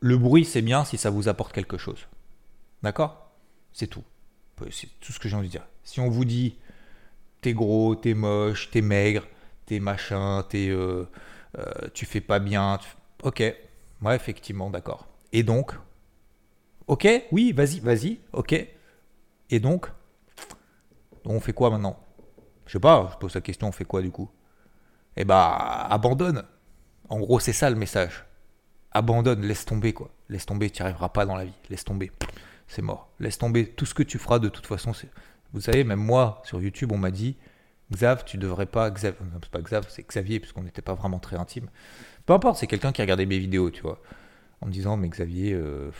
le 0.00 0.18
bruit, 0.18 0.44
c'est 0.44 0.62
bien 0.62 0.84
si 0.84 0.98
ça 0.98 1.10
vous 1.10 1.28
apporte 1.28 1.52
quelque 1.52 1.78
chose. 1.78 2.06
D'accord? 2.82 3.30
C'est 3.72 3.86
tout. 3.86 4.04
C'est 4.70 4.88
tout 5.00 5.12
ce 5.12 5.18
que 5.18 5.28
j'ai 5.28 5.36
envie 5.36 5.48
de 5.48 5.52
dire. 5.52 5.66
Si 5.82 6.00
on 6.00 6.08
vous 6.08 6.24
dit 6.24 6.56
t'es 7.40 7.52
gros, 7.52 7.94
t'es 7.94 8.14
moche, 8.14 8.70
t'es 8.70 8.80
maigre, 8.80 9.26
t'es 9.66 9.80
machin, 9.80 10.44
t'es, 10.48 10.68
euh, 10.68 11.04
euh, 11.58 11.88
tu 11.92 12.06
fais 12.06 12.22
pas 12.22 12.38
bien, 12.38 12.78
ok, 13.22 13.40
ouais, 14.02 14.16
effectivement, 14.16 14.70
d'accord. 14.70 15.06
Et 15.32 15.42
donc, 15.42 15.72
ok, 16.86 17.06
oui, 17.32 17.52
vas-y, 17.52 17.80
vas-y, 17.80 18.18
ok. 18.32 18.66
Et 19.50 19.60
donc, 19.60 19.90
on 21.24 21.40
fait 21.40 21.52
quoi 21.52 21.70
maintenant? 21.70 21.98
Je 22.66 22.72
sais 22.72 22.80
pas, 22.80 23.08
je 23.12 23.18
pose 23.18 23.34
la 23.34 23.40
question, 23.40 23.68
on 23.68 23.72
fait 23.72 23.84
quoi 23.84 24.02
du 24.02 24.10
coup? 24.10 24.30
Eh 25.16 25.24
bah, 25.24 25.86
abandonne. 25.90 26.44
En 27.08 27.18
gros, 27.18 27.38
c'est 27.40 27.52
ça 27.52 27.70
le 27.70 27.76
message. 27.76 28.24
Abandonne, 28.92 29.42
laisse 29.42 29.64
tomber, 29.64 29.92
quoi. 29.92 30.10
Laisse 30.28 30.46
tomber, 30.46 30.70
tu 30.70 30.82
n'y 30.82 30.86
arriveras 30.86 31.10
pas 31.10 31.26
dans 31.26 31.36
la 31.36 31.44
vie. 31.44 31.52
Laisse 31.68 31.84
tomber. 31.84 32.10
C'est 32.68 32.82
mort. 32.82 33.10
Laisse 33.20 33.38
tomber. 33.38 33.66
Tout 33.66 33.86
ce 33.86 33.94
que 33.94 34.02
tu 34.02 34.18
feras, 34.18 34.38
de 34.38 34.48
toute 34.48 34.66
façon. 34.66 34.92
Vous 35.52 35.60
savez, 35.60 35.84
même 35.84 36.00
moi, 36.00 36.40
sur 36.44 36.60
YouTube, 36.60 36.92
on 36.92 36.98
m'a 36.98 37.10
dit 37.10 37.36
Xav, 37.92 38.24
tu 38.24 38.38
devrais 38.38 38.66
pas. 38.66 38.90
Xav, 38.90 39.14
c'est 39.42 39.50
pas 39.50 39.60
Xav, 39.60 39.86
c'est 39.88 40.06
Xavier, 40.06 40.40
puisqu'on 40.40 40.62
n'était 40.62 40.82
pas 40.82 40.94
vraiment 40.94 41.18
très 41.18 41.36
intime. 41.36 41.68
Peu 42.26 42.32
importe, 42.32 42.58
c'est 42.58 42.66
quelqu'un 42.66 42.92
qui 42.92 43.02
a 43.02 43.04
regardé 43.04 43.26
mes 43.26 43.38
vidéos, 43.38 43.70
tu 43.70 43.82
vois. 43.82 44.00
En 44.60 44.66
me 44.66 44.72
disant 44.72 44.96
Mais 44.96 45.08
Xavier, 45.08 45.52
euh, 45.52 45.90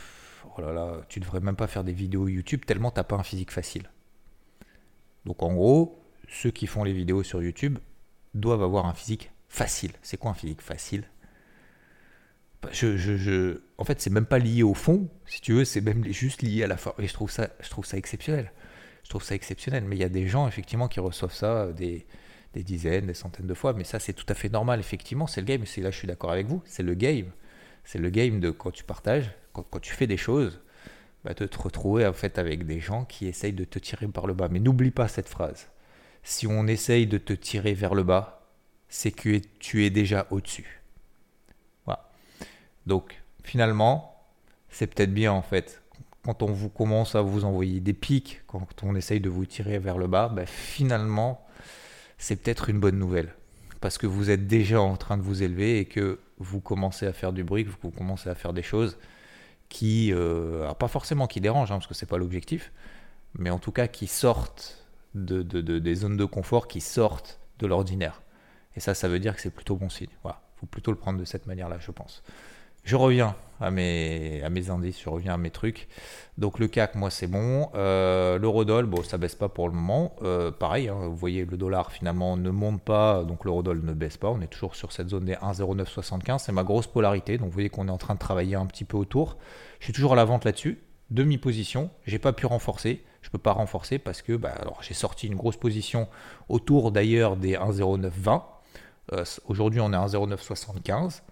oh 0.57 0.61
là 0.61 0.73
là, 0.73 1.01
tu 1.09 1.21
devrais 1.21 1.41
même 1.41 1.57
pas 1.57 1.67
faire 1.67 1.85
des 1.85 1.93
vidéos 1.93 2.29
YouTube 2.29 2.65
tellement 2.65 2.91
t'as 2.91 3.05
pas 3.05 3.17
un 3.17 3.23
physique 3.23 3.51
facile. 3.51 3.91
Donc 5.27 5.43
en 5.43 5.53
gros, 5.55 6.03
ceux 6.29 6.51
qui 6.51 6.67
font 6.67 6.85
les 6.85 6.93
vidéos 6.93 7.23
sur 7.23 7.43
YouTube, 7.43 7.79
doivent 8.35 8.63
avoir 8.63 8.87
un 8.87 8.95
physique 8.95 9.31
facile. 9.49 9.93
C'est 10.03 10.17
quoi 10.17 10.33
un 10.33 10.35
physique 10.35 10.61
facile? 10.61 11.05
Je, 12.73 13.59
En 13.79 13.85
fait, 13.85 14.01
c'est 14.01 14.11
même 14.11 14.27
pas 14.27 14.39
lié 14.39 14.63
au 14.63 14.75
fond, 14.75 15.09
si 15.27 15.41
tu 15.41 15.53
veux, 15.53 15.65
c'est 15.65 15.83
même 15.83 16.05
juste 16.13 16.43
lié 16.43 16.65
à 16.65 16.67
la 16.67 16.77
forme. 16.77 16.97
Et 17.03 17.07
je 17.07 17.13
trouve 17.13 17.31
ça, 17.31 17.49
exceptionnel. 17.93 18.53
Je 19.03 19.11
trouve 19.11 19.23
ça 19.23 19.35
exceptionnel. 19.35 19.85
Mais 19.85 19.97
il 19.97 20.01
y 20.01 20.05
a 20.05 20.09
des 20.09 20.27
gens, 20.27 20.49
effectivement, 20.49 20.89
qui 20.89 21.01
reçoivent 21.01 21.35
ça 21.35 21.73
des, 21.73 22.07
des 22.55 22.63
dizaines, 22.63 23.07
des 23.07 23.15
centaines 23.15 23.47
de 23.47 23.55
fois. 23.55 23.75
Mais 23.75 23.85
ça, 23.85 23.99
c'est 23.99 24.15
tout 24.15 24.27
à 24.29 24.35
fait 24.35 24.49
normal, 24.49 24.81
effectivement. 24.81 25.27
C'est 25.27 25.43
le 25.43 25.47
game. 25.47 25.63
Là, 25.63 25.91
je 25.91 25.97
suis 25.97 26.09
d'accord 26.09 26.31
avec 26.31 26.47
vous. 26.47 26.63
C'est 26.65 26.83
le 26.83 26.95
game. 26.95 27.31
C'est 27.85 27.99
le 27.99 28.09
game 28.09 28.41
de 28.41 28.51
quand 28.51 28.71
tu 28.71 28.83
partages, 28.83 29.31
quand, 29.53 29.81
tu 29.81 29.93
fais 29.93 30.07
des 30.07 30.17
choses, 30.17 30.61
bah, 31.25 31.35
de 31.35 31.47
te 31.47 31.59
retrouver 31.59 32.11
fait 32.15 32.39
avec 32.39 32.67
des 32.67 32.81
gens 32.81 33.05
qui 33.05 33.27
essayent 33.27 33.53
de 33.53 33.65
te 33.65 33.79
tirer 33.79 34.07
par 34.09 34.27
le 34.27 34.35
bas. 34.35 34.49
Mais 34.51 34.61
n'oublie 34.61 34.91
pas 34.91 35.09
cette 35.09 35.29
phrase 35.29 35.69
si 36.25 36.47
on 36.47 36.67
essaye 36.67 37.07
de 37.07 37.19
te 37.19 37.35
tirer 37.35 37.75
vers 37.75 37.95
le 37.95 38.03
bas, 38.03 38.41
c'est 38.89 39.13
que 39.13 39.41
tu 39.61 39.85
es 39.85 39.91
déjà 39.91 40.27
au-dessus. 40.31 40.83
Voilà. 41.85 42.09
Donc, 42.87 43.23
finalement, 43.45 44.25
c'est 44.71 44.87
peut-être 44.87 45.13
bien 45.13 45.33
en 45.33 45.43
fait. 45.43 45.83
Quand 46.25 46.43
on 46.43 46.53
vous 46.53 46.71
commence 46.71 47.15
à 47.15 47.21
vous 47.21 47.45
envoyer 47.45 47.81
des 47.81 47.93
pics, 47.93 48.41
quand 48.47 48.67
on 48.83 48.97
essaye 48.97 49.21
de 49.21 49.29
vous 49.29 49.45
tirer 49.45 49.79
vers 49.79 49.99
le 49.99 50.07
bas, 50.07 50.31
ben, 50.31 50.47
finalement, 50.47 51.47
c'est 52.17 52.37
peut-être 52.37 52.71
une 52.71 52.81
bonne 52.81 52.99
nouvelle. 52.99 53.35
Parce 53.83 53.99
que 53.99 54.07
vous 54.07 54.31
êtes 54.31 54.47
déjà 54.47 54.81
en 54.81 54.97
train 54.97 55.19
de 55.19 55.23
vous 55.23 55.43
élever 55.43 55.79
et 55.79 55.85
que 55.85 56.19
vous 56.39 56.61
commencez 56.61 57.07
à 57.07 57.13
faire 57.13 57.35
du 57.35 57.45
bruit, 57.45 57.67
que 57.67 57.71
vous 57.83 57.91
commencez 57.91 58.31
à 58.31 58.35
faire 58.35 58.55
des 58.55 58.63
choses 58.63 58.97
qui, 59.69 60.13
euh, 60.13 60.73
pas 60.75 60.89
forcément 60.89 61.27
qui 61.27 61.41
dérangent, 61.41 61.73
hein, 61.73 61.77
parce 61.77 61.87
que 61.87 61.95
c'est 61.95 62.07
pas 62.07 62.19
l'objectif, 62.19 62.73
mais 63.39 63.51
en 63.51 63.59
tout 63.59 63.73
cas 63.73 63.89
qui 63.89 64.07
sortent 64.07 64.87
de, 65.15 65.43
des 65.43 65.95
zones 65.95 66.17
de 66.17 66.25
confort 66.25 66.69
qui 66.69 66.81
sortent 66.81 67.41
de 67.59 67.67
l'ordinaire. 67.67 68.23
Et 68.77 68.81
ça, 68.81 68.95
ça 68.95 69.09
veut 69.09 69.21
dire 69.21 69.35
que 69.35 69.41
c'est 69.41 69.51
plutôt 69.51 69.77
bon 69.77 69.89
signe. 69.89 70.09
Voilà, 70.23 70.43
faut 70.57 70.67
plutôt 70.67 70.91
le 70.91 70.99
prendre 70.99 71.19
de 71.19 71.25
cette 71.25 71.47
manière-là, 71.47 71.79
je 71.79 71.91
pense. 71.91 72.23
Je 72.85 72.97
reviens 72.97 73.35
à 73.61 73.71
mes, 73.71 74.43
à 74.43 74.47
indices, 74.47 75.01
je 75.01 75.09
reviens 75.09 75.35
à 75.35 75.37
mes 75.39 75.51
trucs. 75.51 75.89
Donc 76.37 76.59
le 76.59 76.69
CAC, 76.69 76.97
moi, 76.97 77.11
c'est 77.11 77.27
bon. 77.27 77.71
Euh, 77.75 78.39
L'eurodoll, 78.39 78.85
bon, 78.87 79.03
ça 79.03 79.17
baisse 79.17 79.35
pas 79.35 79.49
pour 79.49 79.69
le 79.69 79.75
moment. 79.75 80.15
Euh, 80.23 80.51
pareil, 80.51 80.89
hein, 80.89 81.07
vous 81.07 81.17
voyez, 81.17 81.47
le 81.47 81.57
dollar 81.57 81.93
finalement 81.93 82.37
ne 82.37 82.51
monte 82.51 82.83
pas, 82.83 83.25
donc 83.25 83.45
l'eurodoll 83.45 83.81
ne 83.83 83.95
baisse 83.95 84.19
pas. 84.19 84.29
On 84.29 84.41
est 84.43 84.49
toujours 84.49 84.75
sur 84.75 84.93
cette 84.93 85.09
zone 85.09 85.25
des 85.25 85.35
1,0975. 85.35 86.39
C'est 86.41 86.53
ma 86.53 86.63
grosse 86.63 86.87
polarité. 86.87 87.39
Donc 87.39 87.47
vous 87.47 87.55
voyez 87.55 87.71
qu'on 87.71 87.89
est 87.89 87.93
en 87.93 87.99
train 87.99 88.15
de 88.15 88.19
travailler 88.19 88.57
un 88.57 88.67
petit 88.67 88.85
peu 88.85 88.99
autour. 88.99 89.39
Je 89.79 89.85
suis 89.85 89.93
toujours 89.95 90.13
à 90.13 90.17
la 90.17 90.25
vente 90.25 90.45
là-dessus. 90.45 90.83
Demi-position. 91.11 91.91
J'ai 92.07 92.19
pas 92.19 92.33
pu 92.33 92.45
renforcer. 92.45 93.05
Je 93.23 93.31
peux 93.31 93.39
pas 93.39 93.53
renforcer 93.53 93.99
parce 93.99 94.21
que 94.21 94.35
bah, 94.37 94.55
j'ai 94.83 94.95
sorti 94.95 95.27
une 95.29 95.37
grosse 95.37 95.57
position 95.57 96.09
autour 96.51 96.93
d'ailleurs 96.93 97.37
des 97.37 97.55
1,0920. 97.55 98.43
Euh, 99.13 99.25
Aujourd'hui, 99.47 99.81
on 99.81 99.93
est 99.93 99.97
à 99.97 100.07
1,0975. 100.07 101.23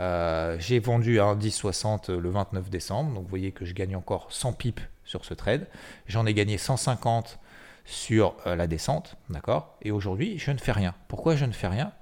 Euh, 0.00 0.56
j'ai 0.58 0.80
vendu 0.80 1.20
à 1.20 1.24
1,1060 1.34 2.12
le 2.12 2.30
29 2.30 2.68
décembre, 2.68 3.14
donc 3.14 3.24
vous 3.24 3.28
voyez 3.30 3.52
que 3.52 3.64
je 3.64 3.74
gagne 3.74 3.94
encore 3.94 4.26
100 4.30 4.52
pips 4.54 4.82
sur 5.04 5.24
ce 5.24 5.34
trade. 5.34 5.66
J'en 6.06 6.26
ai 6.26 6.34
gagné 6.34 6.58
150 6.58 7.38
sur 7.84 8.34
euh, 8.46 8.56
la 8.56 8.66
descente, 8.66 9.16
d'accord? 9.30 9.76
Et 9.82 9.90
aujourd'hui, 9.90 10.38
je 10.38 10.50
ne 10.50 10.58
fais 10.58 10.72
rien. 10.72 10.94
Pourquoi 11.08 11.36
je 11.36 11.44
ne 11.44 11.52
fais 11.52 11.68
rien? 11.68 11.92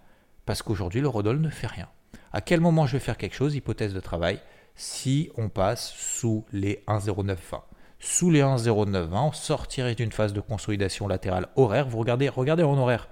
Parce 0.46 0.62
qu'aujourd'hui, 0.62 1.00
le 1.00 1.08
Rodol 1.08 1.40
ne 1.40 1.50
fait 1.50 1.66
rien. 1.66 1.88
À 2.32 2.40
quel 2.40 2.60
moment 2.60 2.86
je 2.86 2.92
vais 2.92 3.00
faire 3.00 3.16
quelque 3.16 3.34
chose? 3.34 3.54
Hypothèse 3.54 3.92
de 3.92 4.00
travail, 4.00 4.40
si 4.74 5.30
on 5.36 5.48
passe 5.48 5.92
sous 5.92 6.44
les 6.52 6.82
1,0920. 6.88 7.36
Sous 7.98 8.30
les 8.30 8.40
1,0920, 8.40 9.28
on 9.28 9.32
sortirait 9.32 9.94
d'une 9.94 10.10
phase 10.12 10.32
de 10.32 10.40
consolidation 10.40 11.06
latérale 11.06 11.48
horaire. 11.56 11.88
Vous 11.88 11.98
regardez, 11.98 12.28
regardez 12.28 12.62
en 12.62 12.76
horaire, 12.78 13.08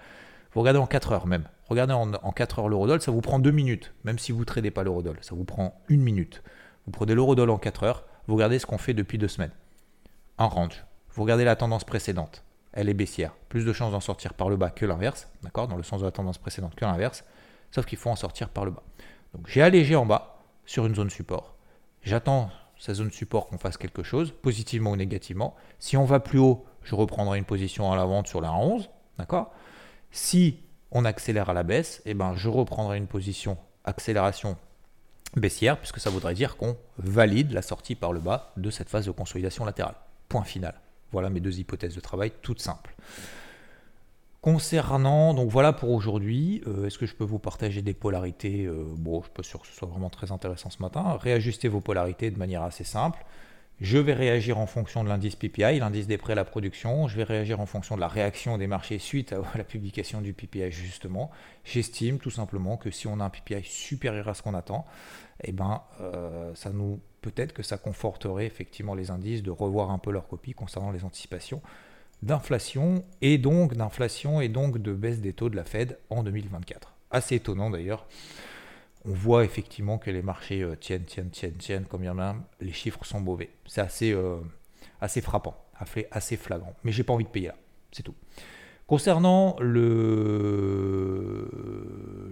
vous 0.53 0.61
regardez 0.61 0.81
en 0.81 0.87
4 0.87 1.13
heures 1.13 1.27
même. 1.27 1.45
Regardez 1.71 1.95
en, 1.95 2.33
4 2.33 2.59
heures 2.59 2.69
l'eurodoll, 2.69 3.01
ça 3.01 3.13
vous 3.13 3.21
prend 3.21 3.39
2 3.39 3.53
minutes, 3.53 3.95
même 4.03 4.19
si 4.19 4.33
vous 4.33 4.41
ne 4.41 4.45
tradez 4.45 4.73
pas 4.73 4.83
l'eurodoll, 4.83 5.19
ça 5.21 5.37
vous 5.37 5.45
prend 5.45 5.81
1 5.89 5.99
minute. 5.99 6.43
Vous 6.85 6.91
prenez 6.91 7.15
l'eurodoll 7.15 7.49
en 7.49 7.59
4 7.59 7.85
heures, 7.85 8.05
vous 8.27 8.35
regardez 8.35 8.59
ce 8.59 8.67
qu'on 8.67 8.77
fait 8.77 8.93
depuis 8.93 9.19
2 9.19 9.29
semaines. 9.29 9.53
Un 10.39 10.47
range. 10.47 10.85
Vous 11.15 11.23
regardez 11.23 11.45
la 11.45 11.55
tendance 11.55 11.85
précédente, 11.85 12.43
elle 12.73 12.89
est 12.89 12.95
baissière. 12.95 13.35
Plus 13.49 13.65
de 13.65 13.73
chances 13.73 13.93
d'en 13.93 14.01
sortir 14.01 14.35
par 14.35 14.51
le 14.51 14.57
bas 14.57 14.71
que 14.71 14.85
l'inverse, 14.85 15.29
d'accord 15.45 15.69
Dans 15.69 15.77
le 15.77 15.85
sens 15.85 16.01
de 16.01 16.07
la 16.07 16.11
tendance 16.11 16.39
précédente 16.39 16.75
que 16.75 16.85
l'inverse, 16.85 17.25
sauf 17.71 17.87
qu'il 17.87 17.99
faut 17.99 18.11
en 18.11 18.17
sortir 18.17 18.49
par 18.49 18.65
le 18.65 18.73
bas. 18.73 18.83
Donc 19.35 19.47
j'ai 19.47 19.63
allégé 19.63 19.95
en 19.95 20.07
bas 20.07 20.43
sur 20.67 20.87
une 20.87 20.97
zone 20.97 21.11
support. 21.11 21.55
J'attends 22.03 22.51
sa 22.79 22.95
zone 22.95 23.13
support 23.13 23.47
qu'on 23.47 23.59
fasse 23.59 23.77
quelque 23.77 24.03
chose, 24.03 24.33
positivement 24.43 24.91
ou 24.91 24.97
négativement. 24.97 25.55
Si 25.79 25.97
on 25.97 26.05
va 26.05 26.19
plus 26.19 26.41
haut, 26.41 26.65
je 26.83 26.97
reprendrai 26.97 27.39
une 27.39 27.45
position 27.45 27.93
à 27.93 27.97
la 27.97 28.07
vente 28.07 28.27
sur 28.27 28.41
la 28.41 28.53
11, 28.53 28.91
d'accord 29.19 29.53
Si 30.11 30.59
on 30.93 31.05
accélère 31.05 31.51
à 31.51 31.55
la 31.55 31.63
baisse, 31.63 32.03
et 32.05 32.11
eh 32.11 32.15
ben 32.15 32.35
je 32.37 32.49
reprendrai 32.49 32.99
une 32.99 33.07
position 33.07 33.57
accélération 33.85 34.57
baissière, 35.37 35.79
puisque 35.79 36.01
ça 36.01 36.11
voudrait 36.11 36.35
dire 36.35 36.57
qu'on 36.57 36.77
valide 36.99 37.53
la 37.53 37.63
sortie 37.63 37.95
par 37.95 38.13
le 38.13 38.21
bas 38.21 38.53
de 38.57 38.71
cette 38.71 38.89
phase 38.89 39.07
de 39.07 39.11
consolidation 39.11 39.65
latérale. 39.65 39.95
Point 40.29 40.45
final. 40.45 40.75
Voilà 41.13 41.31
mes 41.31 41.41
deux 41.41 41.59
hypothèses 41.59 41.95
de 41.95 42.01
travail, 42.01 42.33
toutes 42.43 42.61
simples. 42.61 42.95
Concernant, 44.41 45.35
donc 45.35 45.51
voilà 45.51 45.73
pour 45.73 45.91
aujourd'hui, 45.91 46.63
euh, 46.67 46.87
est-ce 46.87 46.99
que 46.99 47.05
je 47.05 47.15
peux 47.15 47.25
vous 47.25 47.39
partager 47.39 47.83
des 47.83 47.93
polarités? 47.93 48.65
Euh, 48.65 48.85
Bon, 48.97 49.15
je 49.15 49.19
ne 49.19 49.23
suis 49.25 49.33
pas 49.33 49.43
sûr 49.43 49.61
que 49.61 49.67
ce 49.67 49.75
soit 49.75 49.89
vraiment 49.89 50.09
très 50.09 50.33
intéressant 50.33 50.71
ce 50.71 50.81
matin. 50.81 51.19
Réajustez 51.21 51.69
vos 51.69 51.81
polarités 51.81 52.31
de 52.31 52.39
manière 52.39 52.63
assez 52.63 52.85
simple. 52.85 53.25
Je 53.81 53.97
vais 53.97 54.13
réagir 54.13 54.59
en 54.59 54.67
fonction 54.67 55.05
de 55.05 55.09
l'indice 55.09 55.37
PPI, 55.37 55.79
l'indice 55.79 56.07
des 56.07 56.19
prêts 56.19 56.35
à 56.35 56.37
la 56.37 56.45
production. 56.45 57.09
Je 57.09 57.17
vais 57.17 57.23
réagir 57.23 57.61
en 57.61 57.67
fonction 57.67 57.95
de 57.95 58.01
la 58.01 58.09
réaction 58.09 58.59
des 58.59 58.67
marchés 58.67 58.99
suite 58.99 59.33
à 59.33 59.41
la 59.57 59.65
publication 59.65 60.21
du 60.21 60.35
PPI 60.35 60.71
justement. 60.71 61.31
J'estime 61.65 62.19
tout 62.19 62.31
simplement 62.31 62.77
que 62.77 62.91
si 62.91 63.07
on 63.07 63.21
a 63.21 63.25
un 63.25 63.31
PPI 63.31 63.65
supérieur 63.65 64.29
à 64.29 64.35
ce 64.35 64.43
qu'on 64.43 64.53
attend, 64.53 64.85
eh 65.43 65.53
ben, 65.53 65.83
euh, 66.03 66.55
ça 66.55 66.71
nous 66.71 67.01
peut-être 67.23 67.55
que 67.55 67.63
ça 67.63 67.79
conforterait 67.79 68.47
effectivement 68.47 68.95
les 68.95 69.11
indices 69.11 69.43
de 69.43 69.51
revoir 69.51 69.91
un 69.91 69.99
peu 69.99 70.11
leur 70.11 70.29
copie 70.29 70.53
concernant 70.53 70.91
les 70.91 71.05
anticipations 71.05 71.63
d'inflation 72.23 73.05
et 73.23 73.39
donc 73.39 73.75
d'inflation 73.75 74.43
et 74.43 74.49
donc 74.49 74.77
de 74.77 74.93
baisse 74.93 75.21
des 75.21 75.33
taux 75.33 75.49
de 75.49 75.57
la 75.57 75.65
Fed 75.65 75.99
en 76.11 76.23
2024. 76.23 76.95
Assez 77.11 77.37
étonnant 77.37 77.71
d'ailleurs 77.71 78.07
on 79.05 79.13
voit 79.13 79.45
effectivement 79.45 79.99
que 79.99 80.11
les 80.11 80.23
marchés 80.23 80.63
euh, 80.63 80.77
tiennent, 80.77 81.05
tiennent, 81.05 81.31
tiennent, 81.31 81.57
tiennent, 81.57 81.85
comme 81.87 82.03
il 82.03 82.07
y 82.07 82.11
en 82.11 82.19
a, 82.19 82.37
les 82.61 82.73
chiffres 82.73 83.05
sont 83.05 83.21
mauvais. 83.21 83.51
C'est 83.67 83.81
assez, 83.81 84.13
euh, 84.13 84.41
frappant, 85.23 85.57
assez 86.11 86.37
flagrant. 86.37 86.75
Mais 86.85 86.93
j'ai 86.93 87.05
pas 87.05 87.13
envie 87.15 87.25
de 87.25 87.31
payer 87.31 87.49
là, 87.49 87.57
c'est 87.93 88.03
tout. 88.03 88.15
Concernant 88.87 89.57
le... 89.61 91.49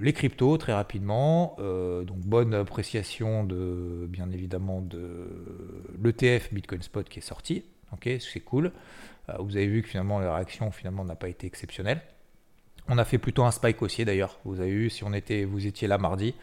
les 0.00 0.12
cryptos, 0.12 0.58
très 0.58 0.72
rapidement, 0.72 1.54
euh, 1.60 2.02
donc 2.02 2.18
bonne 2.18 2.52
appréciation 2.52 3.44
de, 3.44 4.06
bien 4.08 4.28
évidemment, 4.32 4.80
de 4.80 5.28
l'ETF 6.02 6.52
Bitcoin 6.52 6.82
Spot 6.82 7.08
qui 7.08 7.20
est 7.20 7.22
sorti. 7.22 7.64
Ok, 7.92 8.10
c'est 8.20 8.40
cool. 8.40 8.72
vous 9.38 9.56
avez 9.56 9.68
vu 9.68 9.82
que 9.82 9.88
finalement 9.88 10.18
la 10.18 10.34
réaction 10.34 10.70
finalement 10.70 11.04
n'a 11.04 11.14
pas 11.14 11.28
été 11.28 11.46
exceptionnelle. 11.46 12.02
On 12.88 12.98
a 12.98 13.04
fait 13.04 13.18
plutôt 13.18 13.44
un 13.44 13.50
spike 13.50 13.82
haussier 13.82 14.04
d'ailleurs. 14.04 14.38
Vous 14.44 14.60
avez 14.60 14.70
vu, 14.70 14.90
si 14.90 15.04
on 15.04 15.12
était, 15.12 15.44
vous 15.44 15.66
étiez 15.66 15.88
là 15.88 15.98
mardi 15.98 16.34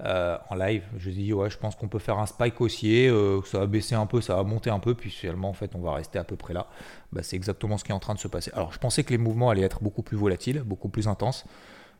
euh, 0.00 0.36
en 0.50 0.56
live, 0.56 0.82
je 0.98 1.08
dis 1.10 1.32
ouais, 1.32 1.48
je 1.50 1.56
pense 1.56 1.76
qu'on 1.76 1.86
peut 1.86 2.00
faire 2.00 2.18
un 2.18 2.26
spike 2.26 2.60
haussier. 2.60 3.08
Euh, 3.08 3.40
ça 3.42 3.60
va 3.60 3.66
baisser 3.66 3.94
un 3.94 4.06
peu, 4.06 4.20
ça 4.20 4.34
va 4.34 4.42
monter 4.42 4.70
un 4.70 4.80
peu, 4.80 4.94
puis 4.94 5.08
finalement 5.08 5.48
en 5.48 5.52
fait 5.52 5.74
on 5.76 5.80
va 5.80 5.94
rester 5.94 6.18
à 6.18 6.24
peu 6.24 6.34
près 6.34 6.52
là. 6.52 6.66
Bah, 7.12 7.22
c'est 7.22 7.36
exactement 7.36 7.78
ce 7.78 7.84
qui 7.84 7.92
est 7.92 7.94
en 7.94 8.00
train 8.00 8.14
de 8.14 8.18
se 8.18 8.26
passer. 8.26 8.50
Alors 8.54 8.72
je 8.72 8.78
pensais 8.78 9.04
que 9.04 9.10
les 9.10 9.18
mouvements 9.18 9.50
allaient 9.50 9.62
être 9.62 9.82
beaucoup 9.82 10.02
plus 10.02 10.16
volatiles, 10.16 10.62
beaucoup 10.62 10.88
plus 10.88 11.06
intenses. 11.06 11.44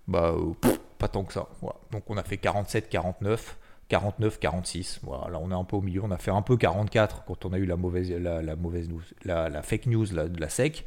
Bah 0.09 0.35
euh, 0.37 0.52
pas 0.98 1.09
tant 1.09 1.22
que 1.22 1.33
ça. 1.33 1.48
Donc 1.92 2.11
on 2.11 2.16
a 2.16 2.24
fait 2.24 2.37
47, 2.37 2.88
49. 2.88 3.59
49, 3.88 4.38
46. 4.38 5.00
Voilà, 5.02 5.30
là 5.30 5.38
on 5.40 5.50
est 5.50 5.54
un 5.54 5.64
peu 5.64 5.76
au 5.76 5.82
milieu. 5.82 6.02
On 6.04 6.10
a 6.10 6.18
fait 6.18 6.30
un 6.30 6.42
peu 6.42 6.56
44 6.56 7.24
quand 7.24 7.44
on 7.44 7.52
a 7.52 7.58
eu 7.58 7.66
la 7.66 7.76
mauvaise, 7.76 8.10
la, 8.10 8.56
mauvaise 8.56 8.88
la, 9.24 9.62
fake 9.62 9.86
news 9.86 10.06
de 10.06 10.40
la 10.40 10.48
SEC. 10.48 10.84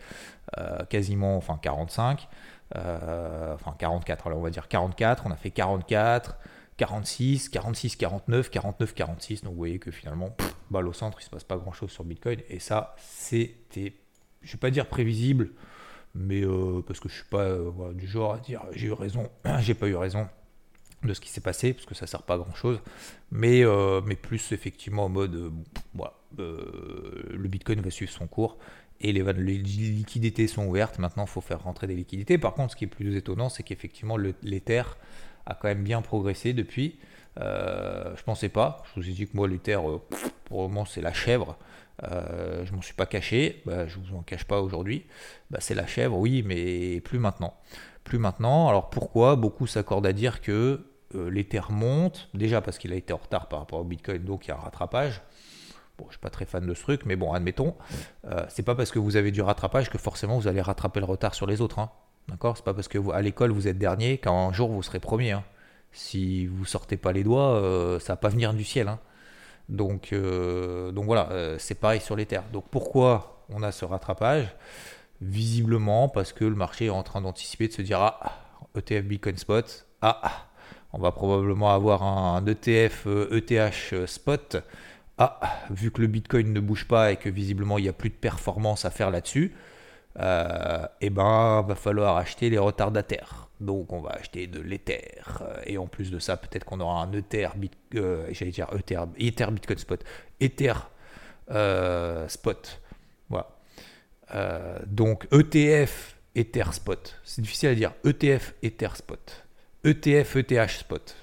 quasiment, 0.89 1.37
enfin 1.37 1.59
45. 1.61 2.27
Euh, 2.75 3.53
enfin 3.53 3.73
44, 3.77 4.27
alors 4.27 4.39
on 4.39 4.41
va 4.41 4.49
dire 4.49 4.67
44, 4.67 5.23
on 5.25 5.31
a 5.31 5.37
fait 5.37 5.51
44, 5.51 6.37
46, 6.75 7.49
46, 7.49 7.95
49, 7.95 8.49
49, 8.49 8.93
46. 8.93 9.43
Donc 9.43 9.53
vous 9.53 9.57
voyez 9.57 9.79
que 9.79 9.91
finalement, 9.91 10.35
balle 10.69 10.87
au 10.87 10.93
centre, 10.93 11.17
il 11.21 11.23
se 11.23 11.29
passe 11.29 11.43
pas 11.43 11.57
grand 11.57 11.71
chose 11.71 11.91
sur 11.91 12.03
Bitcoin. 12.03 12.41
Et 12.49 12.59
ça, 12.59 12.95
c'était, 12.97 13.93
je 14.41 14.51
vais 14.51 14.57
pas 14.57 14.69
dire 14.69 14.87
prévisible, 14.87 15.51
mais 16.13 16.41
euh, 16.41 16.83
parce 16.85 16.99
que 16.99 17.07
je 17.09 17.15
suis 17.15 17.29
pas 17.29 17.43
euh, 17.43 17.93
du 17.93 18.07
genre 18.07 18.33
à 18.33 18.39
dire 18.39 18.63
j'ai 18.73 18.87
eu 18.87 18.93
raison, 18.93 19.29
j'ai 19.59 19.73
pas 19.73 19.87
eu 19.87 19.95
raison 19.95 20.27
de 21.03 21.13
ce 21.13 21.21
qui 21.21 21.29
s'est 21.29 21.41
passé, 21.41 21.73
parce 21.73 21.85
que 21.85 21.95
ça 21.95 22.07
sert 22.07 22.23
pas 22.23 22.35
à 22.35 22.37
grand 22.37 22.55
chose, 22.55 22.79
mais, 23.31 23.63
mais 24.05 24.15
plus 24.15 24.51
effectivement 24.51 25.05
en 25.05 25.09
mode 25.09 25.51
voilà, 25.93 26.13
le 26.37 27.47
Bitcoin 27.47 27.81
va 27.81 27.91
suivre 27.91 28.11
son 28.11 28.27
cours 28.27 28.57
et 28.99 29.13
les, 29.13 29.23
liquidités 29.23 30.47
sont 30.47 30.65
ouvertes. 30.65 30.99
Maintenant, 30.99 31.25
il 31.25 31.29
faut 31.29 31.41
faire 31.41 31.63
rentrer 31.63 31.87
des 31.87 31.95
liquidités. 31.95 32.37
Par 32.37 32.53
contre, 32.53 32.71
ce 32.71 32.75
qui 32.75 32.85
est 32.85 32.87
plus 32.87 33.15
étonnant, 33.15 33.49
c'est 33.49 33.63
qu'effectivement, 33.63 34.17
l'Ether 34.17 34.83
a 35.45 35.55
quand 35.55 35.67
même 35.67 35.83
bien 35.83 36.01
progressé 36.01 36.53
depuis. 36.53 36.97
Euh, 37.39 38.15
je 38.15 38.23
pensais 38.23 38.49
pas. 38.49 38.83
Je 38.89 38.99
vous 38.99 39.09
ai 39.09 39.13
dit 39.13 39.27
que 39.27 39.35
moi, 39.35 39.47
l'Ether, 39.47 39.75
euh, 39.75 39.97
pour 40.45 40.63
le 40.63 40.67
moment, 40.69 40.85
c'est 40.85 41.01
la 41.01 41.13
chèvre. 41.13 41.57
Euh, 42.03 42.65
je 42.65 42.73
m'en 42.73 42.81
suis 42.81 42.95
pas 42.95 43.05
caché. 43.05 43.61
Bah, 43.65 43.87
je 43.87 43.97
vous 43.99 44.15
en 44.15 44.23
cache 44.23 44.45
pas 44.45 44.61
aujourd'hui. 44.61 45.05
Bah, 45.51 45.59
c'est 45.61 45.75
la 45.75 45.85
chèvre, 45.85 46.17
oui, 46.17 46.43
mais 46.43 46.99
plus 47.01 47.19
maintenant. 47.19 47.55
Maintenant. 48.13 48.69
Alors 48.69 48.89
pourquoi 48.89 49.35
Beaucoup 49.35 49.67
s'accordent 49.67 50.07
à 50.07 50.13
dire 50.13 50.41
que 50.41 50.85
euh, 51.15 51.29
l'Ether 51.29 51.61
monte. 51.69 52.29
Déjà 52.33 52.61
parce 52.61 52.77
qu'il 52.77 52.93
a 52.93 52.95
été 52.95 53.11
en 53.13 53.17
retard 53.17 53.49
par 53.49 53.59
rapport 53.59 53.79
au 53.79 53.83
Bitcoin, 53.83 54.23
donc 54.23 54.45
il 54.45 54.49
y 54.49 54.51
a 54.51 54.55
un 54.55 54.61
rattrapage. 54.61 55.21
Bon, 55.97 56.05
je 56.07 56.13
suis 56.13 56.19
pas 56.19 56.29
très 56.29 56.45
fan 56.45 56.65
de 56.65 56.73
ce 56.73 56.81
truc, 56.81 57.01
mais 57.05 57.15
bon, 57.15 57.33
admettons, 57.33 57.75
euh, 58.25 58.45
c'est 58.49 58.63
pas 58.63 58.75
parce 58.75 58.91
que 58.91 58.99
vous 58.99 59.15
avez 59.15 59.31
du 59.31 59.41
rattrapage 59.41 59.89
que 59.89 59.97
forcément 59.97 60.37
vous 60.37 60.47
allez 60.47 60.61
rattraper 60.61 60.99
le 60.99 61.07
retard 61.07 61.33
sur 61.33 61.47
les 61.47 61.59
autres. 61.59 61.79
Hein. 61.79 61.89
D'accord? 62.27 62.55
C'est 62.55 62.65
pas 62.65 62.73
parce 62.73 62.87
que 62.87 62.97
vous, 62.97 63.11
à 63.11 63.21
l'école 63.21 63.51
vous 63.51 63.67
êtes 63.67 63.79
dernier 63.79 64.19
qu'un 64.19 64.53
jour 64.53 64.69
vous 64.69 64.83
serez 64.83 64.99
premier. 64.99 65.31
Hein. 65.31 65.43
Si 65.91 66.45
vous 66.45 66.65
sortez 66.65 66.97
pas 66.97 67.13
les 67.13 67.23
doigts, 67.23 67.55
euh, 67.55 67.99
ça 67.99 68.13
va 68.13 68.17
pas 68.17 68.29
venir 68.29 68.53
du 68.53 68.63
ciel. 68.63 68.87
Hein. 68.87 68.99
Donc, 69.69 70.13
euh, 70.13 70.91
donc 70.91 71.05
voilà, 71.05 71.57
c'est 71.57 71.75
pareil 71.75 71.99
sur 71.99 72.15
les. 72.15 72.27
Donc 72.53 72.65
pourquoi 72.69 73.43
on 73.49 73.63
a 73.63 73.71
ce 73.71 73.83
rattrapage? 73.83 74.55
Visiblement 75.21 76.09
parce 76.09 76.33
que 76.33 76.45
le 76.45 76.55
marché 76.55 76.85
est 76.85 76.89
en 76.89 77.03
train 77.03 77.21
d'anticiper, 77.21 77.67
de 77.67 77.73
se 77.73 77.81
dire 77.81 77.99
ah 77.99 78.37
ETF 78.75 79.05
Bitcoin 79.05 79.37
Spot, 79.37 79.87
ah 80.01 80.47
on 80.93 80.99
va 80.99 81.11
probablement 81.11 81.73
avoir 81.73 82.03
un 82.03 82.45
ETF 82.45 83.07
ETH 83.31 84.05
Spot 84.05 84.57
ah, 85.17 85.39
vu 85.71 85.89
que 85.91 86.01
le 86.01 86.07
Bitcoin 86.07 86.53
ne 86.53 86.59
bouge 86.59 86.87
pas 86.87 87.11
et 87.11 87.15
que 87.15 87.29
visiblement 87.29 87.79
il 87.79 87.83
n'y 87.83 87.89
a 87.89 87.93
plus 87.93 88.09
de 88.09 88.15
performance 88.15 88.85
à 88.85 88.91
faire 88.91 89.09
là-dessus, 89.09 89.55
euh, 90.19 90.85
eh 91.01 91.09
ben, 91.09 91.61
va 91.67 91.75
falloir 91.75 92.17
acheter 92.17 92.49
les 92.49 92.59
retardataires. 92.59 93.49
Donc, 93.59 93.91
on 93.91 94.01
va 94.01 94.11
acheter 94.11 94.45
de 94.45 94.61
l'Ether. 94.61 95.15
Et 95.65 95.79
en 95.79 95.87
plus 95.87 96.11
de 96.11 96.19
ça, 96.19 96.37
peut-être 96.37 96.65
qu'on 96.65 96.79
aura 96.79 97.01
un 97.01 97.11
Ether, 97.13 97.49
euh, 97.95 98.27
j'allais 98.31 98.51
dire 98.51 98.67
Ether, 98.77 99.01
Ether 99.17 99.47
Bitcoin 99.51 99.79
Spot, 99.79 100.03
Ether 100.39 100.73
euh, 101.49 102.27
Spot. 102.27 102.81
Voilà. 103.29 103.56
Donc, 104.85 105.27
ETF 105.31 106.15
Ether 106.35 106.71
Spot. 106.71 107.19
C'est 107.23 107.41
difficile 107.41 107.69
à 107.69 107.75
dire. 107.75 107.93
ETF 108.03 108.53
Ether 108.61 108.89
Spot. 108.95 109.47
ETF, 109.87 110.35
ETH 110.37 110.69
spot. 110.69 111.15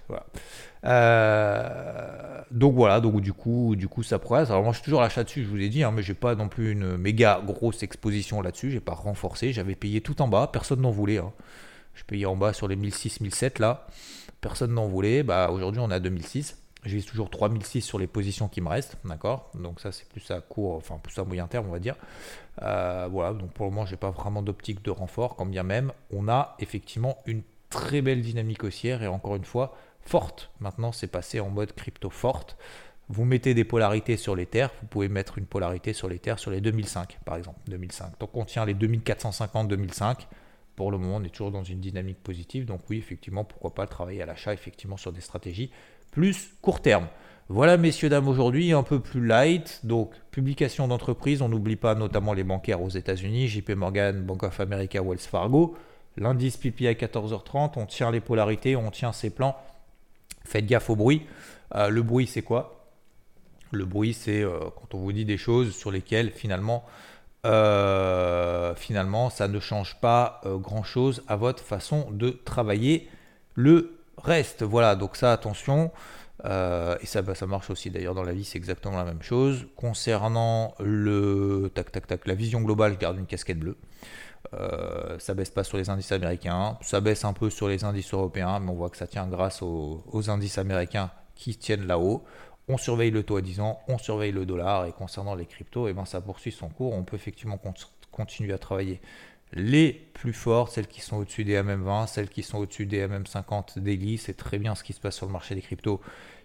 Euh, 0.85 2.43
donc 2.51 2.75
voilà, 2.75 3.01
donc 3.01 3.21
du 3.21 3.33
coup, 3.33 3.75
du 3.77 3.89
coup 3.89 4.03
ça 4.03 4.19
progresse. 4.19 4.51
Alors 4.51 4.63
moi 4.63 4.73
je 4.73 4.79
suis 4.79 4.85
toujours 4.85 5.01
à 5.01 5.05
l'achat 5.05 5.25
dessus, 5.25 5.43
je 5.43 5.49
vous 5.49 5.61
ai 5.61 5.69
dit, 5.69 5.83
hein, 5.83 5.93
mais 5.93 6.03
j'ai 6.03 6.15
pas 6.15 6.35
non 6.35 6.49
plus 6.49 6.73
une 6.73 6.97
méga 6.97 7.41
grosse 7.45 7.83
exposition 7.83 8.41
là-dessus. 8.43 8.71
J'ai 8.71 8.81
pas 8.81 8.95
renforcé, 8.95 9.53
j'avais 9.53 9.75
payé 9.75 10.01
tout 10.01 10.23
en 10.23 10.29
bas, 10.29 10.49
personne 10.53 10.81
n'en 10.81 10.91
voulait. 10.91 11.19
Hein. 11.19 11.33
Je 11.95 12.05
payais 12.05 12.27
en 12.27 12.37
bas 12.37 12.53
sur 12.53 12.69
les 12.69 12.77
1006, 12.77 13.21
1007 13.21 13.59
là, 13.59 13.87
personne 14.41 14.73
n'en 14.73 14.87
voulait. 14.87 15.23
Bah 15.23 15.51
aujourd'hui 15.51 15.81
on 15.81 15.91
est 15.91 15.95
à 15.95 16.01
2006. 16.01 16.57
J'ai 16.85 17.03
toujours 17.03 17.31
3006 17.31 17.81
sur 17.81 17.99
les 17.99 18.07
positions 18.07 18.49
qui 18.49 18.61
me 18.61 18.69
restent, 18.69 18.97
d'accord? 19.05 19.51
Donc 19.55 19.81
ça 19.81 19.91
c'est 19.91 20.09
plus 20.09 20.31
à 20.31 20.41
court, 20.41 20.77
enfin 20.77 20.99
plus 21.03 21.19
à 21.19 21.25
moyen 21.25 21.47
terme 21.47 21.67
on 21.69 21.73
va 21.73 21.79
dire. 21.79 21.97
Euh, 22.63 23.09
voilà, 23.11 23.33
donc 23.33 23.53
pour 23.53 23.65
le 23.65 23.71
moment 23.71 23.87
j'ai 23.87 23.97
pas 23.97 24.11
vraiment 24.11 24.43
d'optique 24.43 24.85
de 24.85 24.91
renfort, 24.91 25.37
quand 25.37 25.47
bien 25.47 25.63
même 25.63 25.93
on 26.13 26.29
a 26.29 26.57
effectivement 26.61 27.19
une 27.27 27.43
très 27.71 28.03
belle 28.03 28.23
dynamique 28.23 28.65
haussière 28.65 29.03
et 29.03 29.09
encore 29.09 29.37
une 29.37 29.45
fois 29.45 29.77
forte. 30.05 30.51
Maintenant, 30.61 30.93
c'est 30.93 31.07
passé 31.07 31.41
en 31.41 31.51
mode 31.51 31.73
crypto 31.73 32.11
forte. 32.11 32.57
Vous 33.09 33.25
mettez 33.25 33.53
des 33.53 33.65
polarités 33.65 34.17
sur 34.17 34.35
les 34.35 34.47
terres, 34.47 34.71
vous 34.81 34.87
pouvez 34.87 35.09
mettre 35.09 35.39
une 35.39 35.45
polarité 35.45 35.93
sur 35.93 36.09
les 36.09 36.19
terres 36.19 36.39
sur 36.39 36.51
les 36.51 36.61
2005 36.61 37.19
par 37.25 37.37
exemple. 37.37 37.59
2005. 37.69 38.19
Donc 38.19 38.31
on 38.35 38.45
tient 38.45 38.65
les 38.65 38.75
2450-2005. 38.75 40.27
Pour 40.77 40.91
le 40.91 40.99
moment, 40.99 41.17
on 41.17 41.25
est 41.25 41.29
toujours 41.29 41.53
dans 41.53 41.63
une 41.63 41.81
dynamique 41.81 42.23
positive. 42.23 42.65
Donc 42.65 42.81
oui, 42.89 42.99
effectivement, 42.99 43.45
pourquoi 43.45 43.75
pas 43.75 43.87
travailler 43.87 44.23
à 44.23 44.27
l'achat 44.27 44.53
effectivement 44.53 44.97
sur 44.97 45.13
des 45.13 45.21
stratégies 45.21 45.71
plus 46.15 46.55
court 46.63 46.81
terme. 46.81 47.09
Voilà, 47.49 47.77
messieurs, 47.77 48.09
dames, 48.09 48.29
aujourd'hui, 48.29 48.73
un 48.73 48.85
peu 48.85 49.01
plus 49.01 49.27
light. 49.27 49.81
Donc, 49.83 50.13
publication 50.31 50.89
d'entreprise, 50.89 51.43
on 51.43 51.49
n'oublie 51.49 51.77
pas 51.77 51.95
notamment 51.97 52.33
les 52.33 52.45
bancaires 52.45 52.81
aux 52.81 52.89
États-Unis, 52.89 53.49
JP 53.49 53.71
Morgan, 53.71 54.23
Bank 54.23 54.45
of 54.45 54.61
America, 54.61 55.03
Wells 55.03 55.19
Fargo. 55.19 55.77
L'indice 56.17 56.57
PPI 56.57 56.87
à 56.87 56.93
14h30, 56.93 57.73
on 57.77 57.87
tient 57.87 58.13
les 58.13 58.21
polarités, 58.21 58.77
on 58.77 58.93
tient 58.93 59.13
ses 59.13 59.31
plans. 59.31 59.57
Faites 60.45 60.67
gaffe 60.67 60.89
au 60.89 60.97
bruit. 60.97 61.23
Euh, 61.75 61.89
le 61.89 62.03
bruit, 62.03 62.29
c'est 62.29 62.43
quoi? 62.43 62.87
Le 63.73 63.85
bruit, 63.85 64.15
c'est 64.15 64.43
euh, 64.43 64.61
quand 64.77 64.95
on 64.95 64.99
vous 64.99 65.13
dit 65.13 65.25
des 65.25 65.37
choses 65.37 65.75
sur 65.75 65.91
lesquelles 65.91 66.31
finalement, 66.31 66.85
euh, 67.45 68.73
ça 69.31 69.49
ne 69.49 69.59
change 69.59 70.01
pas 70.01 70.41
grand-chose 70.45 71.25
à 71.27 71.35
votre 71.35 71.63
façon 71.63 72.07
de 72.13 72.31
travailler. 72.31 73.09
Le 73.57 73.94
reste, 74.19 74.63
voilà, 74.63 74.97
donc 74.97 75.17
ça, 75.17 75.33
attention. 75.33 75.91
et 76.45 77.07
ça, 77.07 77.23
bah, 77.23 77.35
ça 77.35 77.47
marche 77.47 77.71
aussi 77.71 77.91
d'ailleurs 77.91 78.15
dans 78.15 78.23
la 78.23 78.33
vie, 78.33 78.45
c'est 78.45 78.59
exactement 78.59 78.97
la 78.97 79.05
même 79.05 79.23
chose. 79.23 79.67
Concernant 79.77 80.75
le 80.81 81.71
tac 81.75 81.93
tac 81.93 82.07
tac, 82.07 82.27
la 82.27 82.35
vision 82.35 82.61
globale, 82.61 82.97
garde 82.99 83.19
une 83.19 83.27
casquette 83.27 83.59
bleue. 83.59 83.77
Euh, 84.53 85.19
ça 85.19 85.35
baisse 85.35 85.51
pas 85.51 85.65
sur 85.65 85.79
les 85.79 85.91
indices 85.91 86.13
américains, 86.13 86.79
ça 86.83 87.01
baisse 87.01 87.25
un 87.25 87.33
peu 87.33 87.51
sur 87.51 87.69
les 87.69 87.85
indices 87.85 88.13
européens, 88.13 88.61
mais 88.61 88.71
on 88.71 88.75
voit 88.75 88.91
que 88.91 88.97
ça 88.97 89.07
tient 89.07 89.27
grâce 89.27 89.63
aux, 89.63 90.31
indices 90.31 90.59
américains 90.59 91.11
qui 91.35 91.57
tiennent 91.57 91.87
là-haut. 91.87 92.25
On 92.69 92.77
surveille 92.77 93.11
le 93.11 93.23
taux 93.23 93.37
à 93.37 93.43
10 93.43 93.61
ans, 93.61 93.81
on 93.89 93.99
surveille 93.99 94.33
le 94.33 94.47
dollar, 94.47 94.87
et 94.87 94.93
concernant 94.93 95.35
les 95.35 95.47
cryptos, 95.47 95.87
et 95.87 95.91
eh 95.91 95.95
ben 95.95 96.05
ça 96.05 96.21
poursuit 96.21 96.53
son 96.53 96.69
cours. 96.69 96.93
On 96.95 97.03
peut 97.05 97.17
effectivement 97.17 97.59
continuer 98.11 98.53
à 98.53 98.59
travailler 98.59 99.01
les 99.55 99.93
plus 99.93 100.33
fortes, 100.33 100.73
celles 100.73 100.87
qui 100.87 101.01
sont 101.01 101.17
au-dessus 101.17 101.45
des 101.45 101.57
MM20, 101.57 102.07
celles 102.09 102.29
qui 102.29 102.43
sont 102.43 102.59
au-dessus 102.59 102.87
des 102.87 103.07
MM50 103.07 103.79
daily. 103.79 104.19
C'est 104.19 104.35
très 104.35 104.59
bien 104.59 104.75
ce 104.75 104.85
qui 104.85 104.93
se 104.93 105.01
passe 105.01 105.17
sur 105.17 105.27
le 105.27 105.33
marché 105.33 105.55
des 105.55 105.63
cryptos 105.63 106.01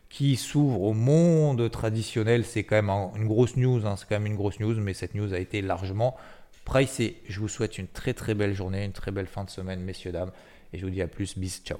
qui 0.10 0.36
s'ouvre 0.38 0.82
au 0.82 0.93
monde 0.93 1.69
traditionnel. 1.69 2.45
C'est 2.45 2.63
quand 2.63 2.82
même 2.82 2.89
une 3.15 3.28
grosse 3.28 3.56
news, 3.58 3.86
hein. 3.86 3.95
c'est 3.98 4.08
quand 4.08 4.15
même 4.15 4.28
une 4.28 4.36
grosse 4.36 4.60
news, 4.60 4.76
mais 4.80 4.93
cette 4.93 5.15
news 5.15 5.34
a 5.34 5.39
été 5.39 5.62
largement 5.62 6.17
pricé. 6.65 7.22
Je 7.28 7.39
vous 7.39 7.48
souhaite 7.48 7.78
une 7.78 7.88
très 7.88 8.13
très 8.13 8.34
belle 8.36 8.54
journée, 8.54 8.86
une 8.86 8.91
très 8.91 9.12
belle 9.12 9.28
fin 9.28 9.43
de 9.43 9.50
semaine, 9.50 9.82
messieurs, 9.82 10.12
dames. 10.12 10.32
Et 10.74 10.78
je 10.78 10.86
vous 10.86 10.91
dis 10.91 11.02
à 11.02 11.08
plus. 11.08 11.38
Bis, 11.38 11.62
ciao. 11.63 11.80